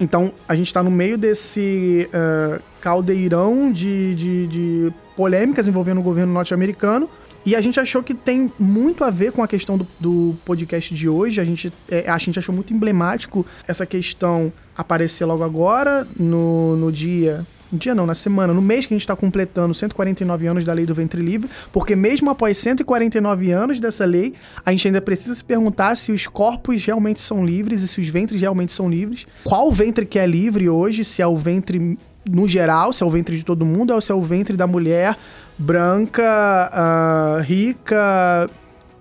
Então, 0.00 0.32
a 0.48 0.54
gente 0.54 0.66
está 0.68 0.82
no 0.82 0.90
meio 0.90 1.18
desse 1.18 2.08
uh, 2.08 2.62
caldeirão 2.80 3.70
de, 3.70 4.14
de, 4.14 4.46
de 4.46 4.92
polêmicas 5.16 5.66
envolvendo 5.66 5.98
o 5.98 6.02
governo 6.02 6.32
norte-americano, 6.32 7.10
e 7.44 7.56
a 7.56 7.60
gente 7.60 7.78
achou 7.80 8.02
que 8.02 8.14
tem 8.14 8.52
muito 8.58 9.04
a 9.04 9.10
ver 9.10 9.32
com 9.32 9.42
a 9.42 9.48
questão 9.48 9.78
do, 9.78 9.86
do 9.98 10.36
podcast 10.44 10.94
de 10.94 11.08
hoje. 11.08 11.40
A 11.40 11.44
gente, 11.44 11.72
é, 11.90 12.08
a 12.08 12.18
gente 12.18 12.38
achou 12.38 12.54
muito 12.54 12.72
emblemático 12.74 13.46
essa 13.66 13.86
questão 13.86 14.52
aparecer 14.76 15.24
logo 15.24 15.42
agora, 15.42 16.06
no, 16.18 16.76
no 16.76 16.92
dia 16.92 17.46
no 17.70 17.78
dia 17.78 17.94
não, 17.94 18.06
na 18.06 18.14
semana, 18.14 18.54
no 18.54 18.62
mês 18.62 18.86
que 18.86 18.94
a 18.94 18.96
gente 18.96 19.02
está 19.02 19.14
completando 19.14 19.74
149 19.74 20.46
anos 20.46 20.64
da 20.64 20.72
lei 20.72 20.86
do 20.86 20.94
ventre 20.94 21.22
livre, 21.22 21.50
porque 21.70 21.94
mesmo 21.94 22.30
após 22.30 22.56
149 22.58 23.52
anos 23.52 23.78
dessa 23.78 24.04
lei, 24.04 24.34
a 24.64 24.70
gente 24.70 24.88
ainda 24.88 25.00
precisa 25.00 25.34
se 25.34 25.44
perguntar 25.44 25.96
se 25.96 26.10
os 26.10 26.26
corpos 26.26 26.84
realmente 26.84 27.20
são 27.20 27.44
livres 27.44 27.82
e 27.82 27.88
se 27.88 28.00
os 28.00 28.08
ventres 28.08 28.40
realmente 28.40 28.72
são 28.72 28.88
livres. 28.88 29.26
Qual 29.44 29.70
ventre 29.70 30.06
que 30.06 30.18
é 30.18 30.26
livre 30.26 30.68
hoje, 30.68 31.04
se 31.04 31.20
é 31.20 31.26
o 31.26 31.36
ventre 31.36 31.98
no 32.28 32.48
geral, 32.48 32.92
se 32.92 33.02
é 33.02 33.06
o 33.06 33.10
ventre 33.10 33.36
de 33.36 33.44
todo 33.44 33.64
mundo 33.64 33.92
ou 33.92 34.00
se 34.00 34.12
é 34.12 34.14
o 34.14 34.20
ventre 34.20 34.56
da 34.56 34.66
mulher 34.66 35.16
branca, 35.58 36.70
uh, 36.72 37.42
rica, 37.42 38.48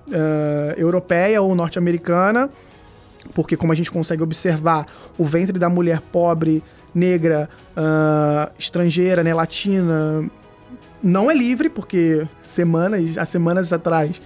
uh, 0.07 0.79
europeia 0.79 1.41
ou 1.41 1.53
norte-americana, 1.53 2.49
porque 3.33 3.55
como 3.55 3.71
a 3.71 3.75
gente 3.75 3.91
consegue 3.91 4.23
observar, 4.23 4.87
o 5.17 5.23
ventre 5.23 5.59
da 5.59 5.69
mulher 5.69 6.01
pobre, 6.01 6.63
negra, 6.95 7.47
uh, 7.77 8.51
estrangeira, 8.57 9.23
né, 9.23 9.33
latina, 9.33 10.29
não 11.01 11.29
é 11.29 11.33
livre, 11.33 11.69
porque 11.69 12.27
semanas, 12.41 13.17
há 13.17 13.25
semanas 13.25 13.71
atrás 13.71 14.19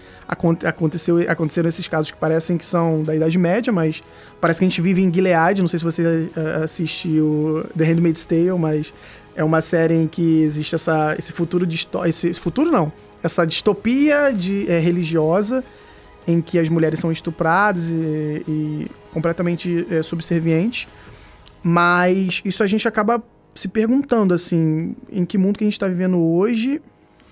aconteceu, 0.63 1.17
aconteceram 1.29 1.67
esses 1.67 1.87
casos 1.87 2.11
que 2.11 2.17
parecem 2.17 2.57
que 2.57 2.65
são 2.65 3.03
da 3.03 3.13
Idade 3.13 3.37
Média, 3.37 3.73
mas 3.73 4.01
parece 4.39 4.59
que 4.59 4.65
a 4.65 4.69
gente 4.69 4.81
vive 4.81 5.01
em 5.01 5.13
Gilead. 5.13 5.61
Não 5.61 5.67
sei 5.67 5.79
se 5.79 5.85
você 5.85 6.31
assistiu 6.63 7.65
The 7.77 7.83
Handmaid's 7.83 8.23
Tale, 8.23 8.57
mas 8.57 8.93
é 9.35 9.43
uma 9.43 9.61
série 9.61 9.95
em 9.95 10.07
que 10.07 10.41
existe 10.41 10.75
essa, 10.75 11.15
esse 11.17 11.31
futuro 11.31 11.65
de 11.65 11.87
esse, 12.05 12.29
esse 12.29 12.39
futuro 12.39 12.69
não, 12.69 12.91
essa 13.23 13.45
distopia 13.45 14.31
de, 14.31 14.69
é, 14.69 14.79
religiosa 14.79 15.63
em 16.27 16.41
que 16.41 16.59
as 16.59 16.69
mulheres 16.69 16.99
são 16.99 17.11
estupradas 17.11 17.89
e, 17.89 18.43
e 18.47 18.87
completamente 19.11 19.87
é, 19.89 20.03
subservientes. 20.03 20.87
Mas 21.63 22.41
isso 22.43 22.63
a 22.63 22.67
gente 22.67 22.87
acaba 22.87 23.23
se 23.53 23.67
perguntando, 23.67 24.33
assim, 24.33 24.95
em 25.11 25.25
que 25.25 25.37
mundo 25.37 25.57
que 25.57 25.63
a 25.63 25.67
gente 25.67 25.73
está 25.73 25.87
vivendo 25.87 26.19
hoje 26.19 26.81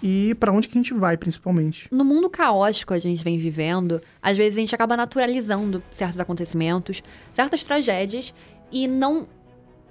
e 0.01 0.35
para 0.35 0.51
onde 0.51 0.67
que 0.67 0.77
a 0.77 0.81
gente 0.81 0.93
vai, 0.93 1.17
principalmente. 1.17 1.87
No 1.91 2.05
mundo 2.05 2.29
caótico 2.29 2.93
a 2.93 2.99
gente 2.99 3.23
vem 3.23 3.37
vivendo, 3.37 4.01
às 4.21 4.37
vezes 4.37 4.57
a 4.57 4.59
gente 4.59 4.75
acaba 4.75 4.95
naturalizando 4.95 5.83
certos 5.91 6.19
acontecimentos, 6.19 7.03
certas 7.31 7.63
tragédias 7.63 8.33
e 8.71 8.87
não 8.87 9.27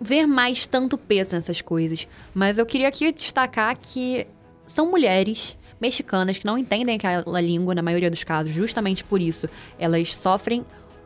ver 0.01 0.27
mais 0.27 0.67
tanto 0.67 0.97
peso 0.97 1.35
nessas 1.35 1.61
coisas. 1.61 2.07
Mas 2.35 2.59
eu 2.59 2.67
queria 2.67 2.89
aqui 2.89 3.13
destacar 3.13 3.77
que 3.77 4.27
são 4.67 4.91
mulheres 4.91 5.57
mexicanas 5.81 6.39
que 6.39 6.45
não 6.45 6.59
entendem 6.59 6.97
aquela 6.97 7.41
língua 7.41 7.75
na 7.75 7.83
maioria 7.83 8.11
dos 8.11 8.25
casos, 8.25 8.53
justamente 8.53 9.05
por 9.05 9.21
isso 9.21 9.49
elas 9.79 10.15
sofrem 10.15 10.65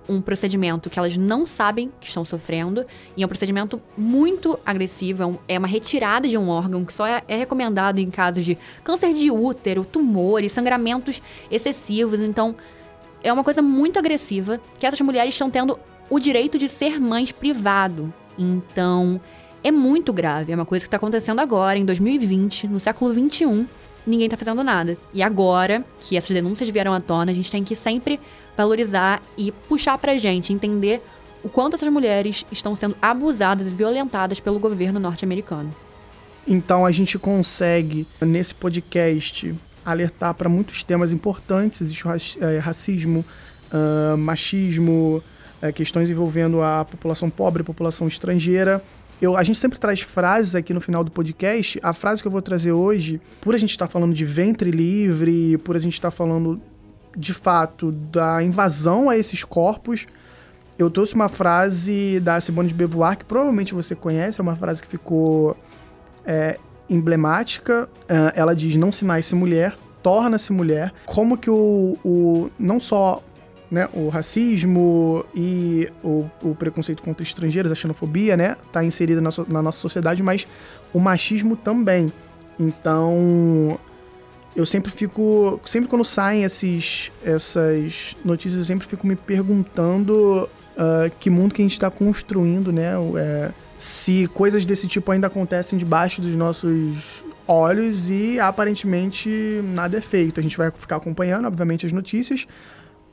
um 0.09 0.21
procedimento 0.21 0.91
que 0.91 0.99
elas 0.99 1.17
não 1.17 1.47
sabem 1.47 1.91
que 2.01 2.09
estão 2.09 2.25
sofrendo, 2.25 2.85
e 3.17 3.23
é 3.23 3.27
um 3.27 3.29
procedimento 3.29 3.81
muito 3.97 4.59
agressivo, 4.67 5.41
é, 5.49 5.55
é 5.55 5.59
uma 5.59 5.69
retirada 5.69 6.29
de 6.29 6.37
um 6.37 6.49
órgão 6.49 6.85
que 6.85 6.93
só 6.93 7.07
é, 7.07 7.23
é 7.29 7.37
recomendado 7.37 7.99
em 7.99 8.11
casos 8.11 8.45
de 8.45 8.59
câncer 8.83 9.15
de 9.15 9.31
útero, 9.31 9.85
tumores, 9.85 10.53
sangramentos 10.53 11.23
excessivos. 11.51 12.21
Então, 12.21 12.57
é 13.23 13.33
uma 13.33 13.45
coisa 13.45 13.63
muito 13.63 13.99
agressiva 13.99 14.61
que 14.79 14.87
essas 14.87 15.01
mulheres 15.01 15.35
estão 15.35 15.51
tendo 15.51 15.79
o 16.11 16.19
direito 16.19 16.59
de 16.59 16.69
ser 16.69 17.01
mães 17.01 17.31
privado. 17.31 18.13
Então, 18.43 19.21
é 19.63 19.71
muito 19.71 20.13
grave. 20.13 20.53
É 20.53 20.55
uma 20.55 20.67
coisa 20.67 20.85
que 20.85 20.89
está 20.89 20.97
acontecendo 20.97 21.41
agora, 21.41 21.79
em 21.79 21.85
2020, 21.85 22.69
no 22.69 22.81
século 22.81 23.13
21. 23.13 23.67
Ninguém 24.07 24.27
está 24.27 24.37
fazendo 24.37 24.65
nada. 24.65 24.99
E 25.15 25.23
agora 25.23 25.85
que 26.01 26.17
essas 26.17 26.31
denúncias 26.31 26.69
vieram 26.69 26.93
à 26.93 27.01
tona, 27.01 27.31
a 27.31 27.35
gente 27.35 27.51
tem 27.51 27.63
que 27.63 27.77
sempre 27.77 28.19
valorizar 28.57 29.23
e 29.39 29.53
puxar 29.53 29.97
pra 29.99 30.19
gente, 30.19 30.53
entender 30.53 31.01
o 31.43 31.49
quanto 31.49 31.75
essas 31.75 31.89
mulheres 31.89 32.45
estão 32.51 32.75
sendo 32.75 32.97
abusadas 33.01 33.71
e 33.71 33.75
violentadas 33.75 34.41
pelo 34.41 34.59
governo 34.59 34.99
norte-americano. 34.99 35.75
Então 36.47 36.85
a 36.85 36.91
gente 36.91 37.19
consegue, 37.19 38.07
nesse 38.21 38.55
podcast, 38.55 39.55
alertar 39.85 40.35
para 40.35 40.49
muitos 40.49 40.83
temas 40.83 41.13
importantes. 41.13 41.81
Existe 41.81 42.07
o 42.07 42.11
é, 42.11 42.59
racismo, 42.59 43.25
uh, 43.73 44.17
machismo, 44.17 45.23
uh, 45.63 45.73
questões 45.73 46.11
envolvendo 46.11 46.63
a 46.63 46.85
população 46.85 47.31
pobre, 47.31 47.63
população 47.63 48.07
estrangeira. 48.07 48.83
Eu, 49.21 49.37
a 49.37 49.45
gente 49.45 49.59
sempre 49.59 49.79
traz 49.79 50.01
frases 50.01 50.55
aqui 50.55 50.75
no 50.75 50.81
final 50.81 51.05
do 51.05 51.11
podcast. 51.11 51.79
A 51.83 51.93
frase 51.93 52.21
que 52.21 52.27
eu 52.27 52.33
vou 52.33 52.43
trazer 52.43 52.73
hoje, 52.73 53.21
por 53.41 53.55
a 53.55 53.59
gente 53.59 53.71
estar 53.71 53.87
tá 53.87 53.93
falando 53.93 54.13
de 54.13 54.25
ventre 54.25 54.71
livre, 54.71 55.59
por 55.59 55.77
a 55.77 55.79
gente 55.79 55.95
estar 55.95 56.11
tá 56.11 56.17
falando 56.17 56.61
de 57.17 57.33
fato, 57.33 57.93
da 57.93 58.43
invasão 58.43 59.09
a 59.09 59.17
esses 59.17 59.45
corpos, 59.45 60.07
eu 60.79 60.91
trouxe 60.91 61.15
uma 61.15 61.29
frase 61.29 62.19
da 62.21 62.41
Simone 62.41 62.69
de 62.69 62.75
Beauvoir, 62.75 63.19
que 63.19 63.25
provavelmente 63.25 63.75
você 63.75 63.95
conhece, 63.95 64.41
é 64.41 64.43
uma 64.43 64.57
frase 64.57 64.83
que 64.83 64.89
ficou 64.89 65.57
é, 66.25 66.59
emblemática. 66.89 67.89
Uh, 68.03 68.33
ela 68.35 68.55
diz: 68.55 68.77
Não 68.77 68.91
se 68.91 69.05
nasce 69.05 69.35
mulher, 69.35 69.77
torna-se 70.03 70.53
mulher. 70.53 70.93
Como 71.07 71.37
que 71.37 71.51
o, 71.51 71.99
o 72.05 72.51
não 72.59 72.81
só 72.81 73.23
né, 73.73 73.89
o 73.95 74.11
racismo 74.11 75.25
e 75.35 75.89
o, 76.05 76.27
o, 76.43 76.55
preconceito 76.55 77.03
contra 77.03 77.23
estrangeiros, 77.23 77.73
a 77.73 77.75
xenofobia, 77.75 78.37
né, 78.37 78.55
tá 78.71 78.85
inserida 78.85 79.19
na, 79.19 79.31
so, 79.31 79.47
na 79.49 79.63
nossa 79.63 79.79
sociedade, 79.79 80.23
mas 80.23 80.47
o 80.93 81.01
machismo 81.01 81.57
também. 81.57 82.13
Então, 82.61 83.81
eu 84.55 84.67
sempre 84.67 84.93
fico. 84.93 85.59
Sempre 85.65 85.89
quando 85.89 86.05
saem 86.05 86.45
esses, 86.45 87.11
essas 87.25 88.15
notícias, 88.23 88.59
eu 88.59 88.65
sempre 88.67 88.87
fico 88.87 89.07
me 89.07 89.17
perguntando 89.17 90.47
uh, 90.77 91.11
que 91.19 91.31
mundo 91.31 91.55
que 91.55 91.63
a 91.63 91.65
gente 91.65 91.73
está 91.73 91.91
construindo, 91.91 92.71
né? 92.71 92.93
É, 93.17 93.51
se 93.79 94.29
coisas 94.35 94.67
desse 94.67 94.87
tipo 94.87 95.11
ainda 95.11 95.29
acontecem 95.29 95.79
debaixo 95.79 96.21
dos 96.21 96.35
nossos 96.35 97.25
olhos 97.49 98.11
e 98.11 98.39
aparentemente 98.39 99.61
nada 99.65 99.97
é 99.97 100.01
feito. 100.03 100.39
A 100.39 100.43
gente 100.43 100.59
vai 100.59 100.71
ficar 100.71 100.97
acompanhando, 100.97 101.47
obviamente, 101.47 101.87
as 101.87 101.93
notícias, 101.93 102.47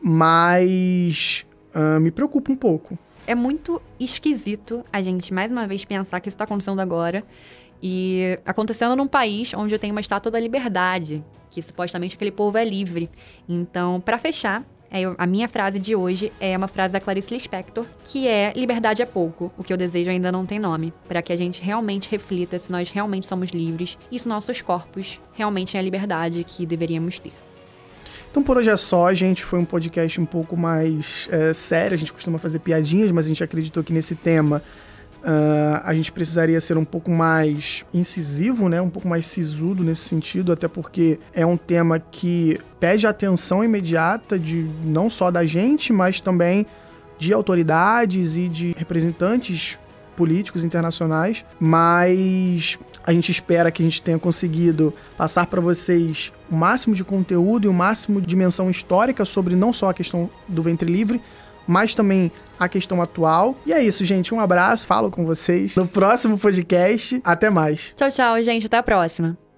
mas 0.02 1.46
uh, 1.76 2.00
me 2.00 2.12
preocupa 2.12 2.52
um 2.52 2.56
pouco. 2.56 2.98
É 3.28 3.36
muito 3.36 3.82
esquisito 4.00 4.84
a 4.92 5.02
gente, 5.02 5.34
mais 5.34 5.52
uma 5.52 5.68
vez, 5.68 5.86
pensar 5.86 6.20
que 6.20 6.30
isso 6.30 6.36
está 6.36 6.46
acontecendo 6.46 6.80
agora 6.80 7.24
e 7.82 8.40
acontecendo 8.46 8.96
num 8.96 9.08
país 9.08 9.54
onde 9.54 9.78
tem 9.78 9.92
uma 9.92 10.02
estátua 10.02 10.32
da 10.32 10.40
liberdade, 10.40 11.24
que 11.50 11.62
supostamente 11.62 12.16
aquele 12.16 12.32
povo 12.32 12.58
é 12.58 12.66
livre. 12.66 13.10
Então, 13.48 14.02
para 14.02 14.18
fechar, 14.18 14.66
é, 14.92 15.04
a 15.18 15.28
minha 15.28 15.48
frase 15.48 15.78
de 15.78 15.96
hoje 15.96 16.34
é 16.40 16.58
uma 16.58 16.68
frase 16.68 16.92
da 16.92 17.00
Clarice 17.00 17.34
Lispector, 17.34 17.86
que 18.04 18.28
é 18.28 18.52
liberdade 18.56 19.02
é 19.02 19.06
pouco, 19.06 19.52
o 19.58 19.64
que 19.64 19.72
eu 19.72 19.78
desejo 19.78 20.10
ainda 20.10 20.32
não 20.32 20.46
tem 20.46 20.58
nome, 20.58 20.92
para 21.08 21.22
que 21.22 21.32
a 21.32 21.38
gente 21.38 21.62
realmente 21.62 22.10
reflita 22.10 22.58
se 22.58 22.72
nós 22.72 22.90
realmente 22.90 23.28
somos 23.28 23.52
livres 23.52 23.98
e 24.12 24.18
se 24.18 24.28
nossos 24.28 24.62
corpos 24.62 25.20
realmente 25.34 25.78
é 25.78 25.80
a 25.80 25.84
liberdade 25.84 26.44
que 26.44 26.66
deveríamos 26.66 27.20
ter. 27.20 27.49
Então 28.32 28.44
por 28.44 28.58
hoje 28.58 28.70
é 28.70 28.78
só, 28.78 29.14
gente. 29.14 29.44
Foi 29.44 29.60
um 29.60 29.66
podcast 29.66 30.20
um 30.22 30.26
pouco 30.26 30.56
mais 30.56 31.28
é, 31.32 31.54
sério. 31.54 31.96
A 31.96 31.98
gente 31.98 32.14
costuma 32.14 32.38
fazer 32.38 32.60
piadinhas, 32.60 33.12
mas 33.12 33.26
a 33.26 33.30
gente 33.30 33.44
acreditou 33.44 33.84
que 33.84 33.94
nesse 33.94 34.16
tema 34.16 34.62
Uh, 35.20 35.82
a 35.84 35.94
gente 35.94 36.14
precisaria 36.14 36.62
ser 36.62 36.78
um 36.78 36.86
pouco 36.86 37.12
mais 37.12 37.84
incisivo, 37.94 38.70
né? 38.70 38.82
um 38.82 38.90
pouco 38.90 39.06
mais 39.06 39.26
sisudo 39.26 39.84
nesse 39.84 40.04
sentido, 40.04 40.54
até 40.54 40.66
porque 40.66 41.20
é 41.34 41.46
um 41.46 41.58
tema 41.58 42.00
que 42.00 42.58
pede 42.80 43.06
atenção 43.06 43.62
imediata 43.62 44.40
de 44.40 44.66
não 44.82 45.10
só 45.10 45.30
da 45.30 45.46
gente, 45.46 45.92
mas 45.92 46.22
também 46.22 46.66
de 47.18 47.34
autoridades 47.34 48.38
e 48.38 48.48
de 48.48 48.74
representantes 48.78 49.78
políticos 50.16 50.64
internacionais. 50.64 51.44
Mas 51.60 52.80
a 53.04 53.12
gente 53.12 53.32
espera 53.32 53.72
que 53.72 53.82
a 53.82 53.86
gente 53.86 54.02
tenha 54.02 54.20
conseguido 54.20 54.94
passar 55.18 55.48
para 55.48 55.62
vocês 55.62 56.32
o 56.50 56.56
máximo 56.56 56.96
de 56.96 57.04
conteúdo 57.04 57.66
e 57.66 57.68
o 57.68 57.74
máximo 57.74 58.22
de 58.22 58.28
dimensão 58.28 58.70
histórica 58.70 59.26
sobre 59.26 59.56
não 59.56 59.74
só 59.74 59.90
a 59.90 59.94
questão 59.94 60.30
do 60.48 60.62
ventre 60.62 60.92
livre, 60.92 61.22
mas 61.68 61.94
também 61.96 62.32
a 62.60 62.68
questão 62.68 63.02
atual. 63.02 63.56
E 63.66 63.74
é 63.74 63.82
isso, 63.82 64.04
gente. 64.04 64.34
Um 64.34 64.40
abraço, 64.40 64.86
falo 64.86 65.10
com 65.10 65.26
vocês 65.26 65.76
no 65.76 65.88
próximo 65.88 66.38
podcast. 66.38 67.22
Até 67.24 67.50
mais. 67.50 67.94
Tchau, 67.96 68.12
tchau, 68.12 68.44
gente. 68.44 68.66
Até 68.66 68.78
a 68.78 68.84
próxima. 68.84 69.49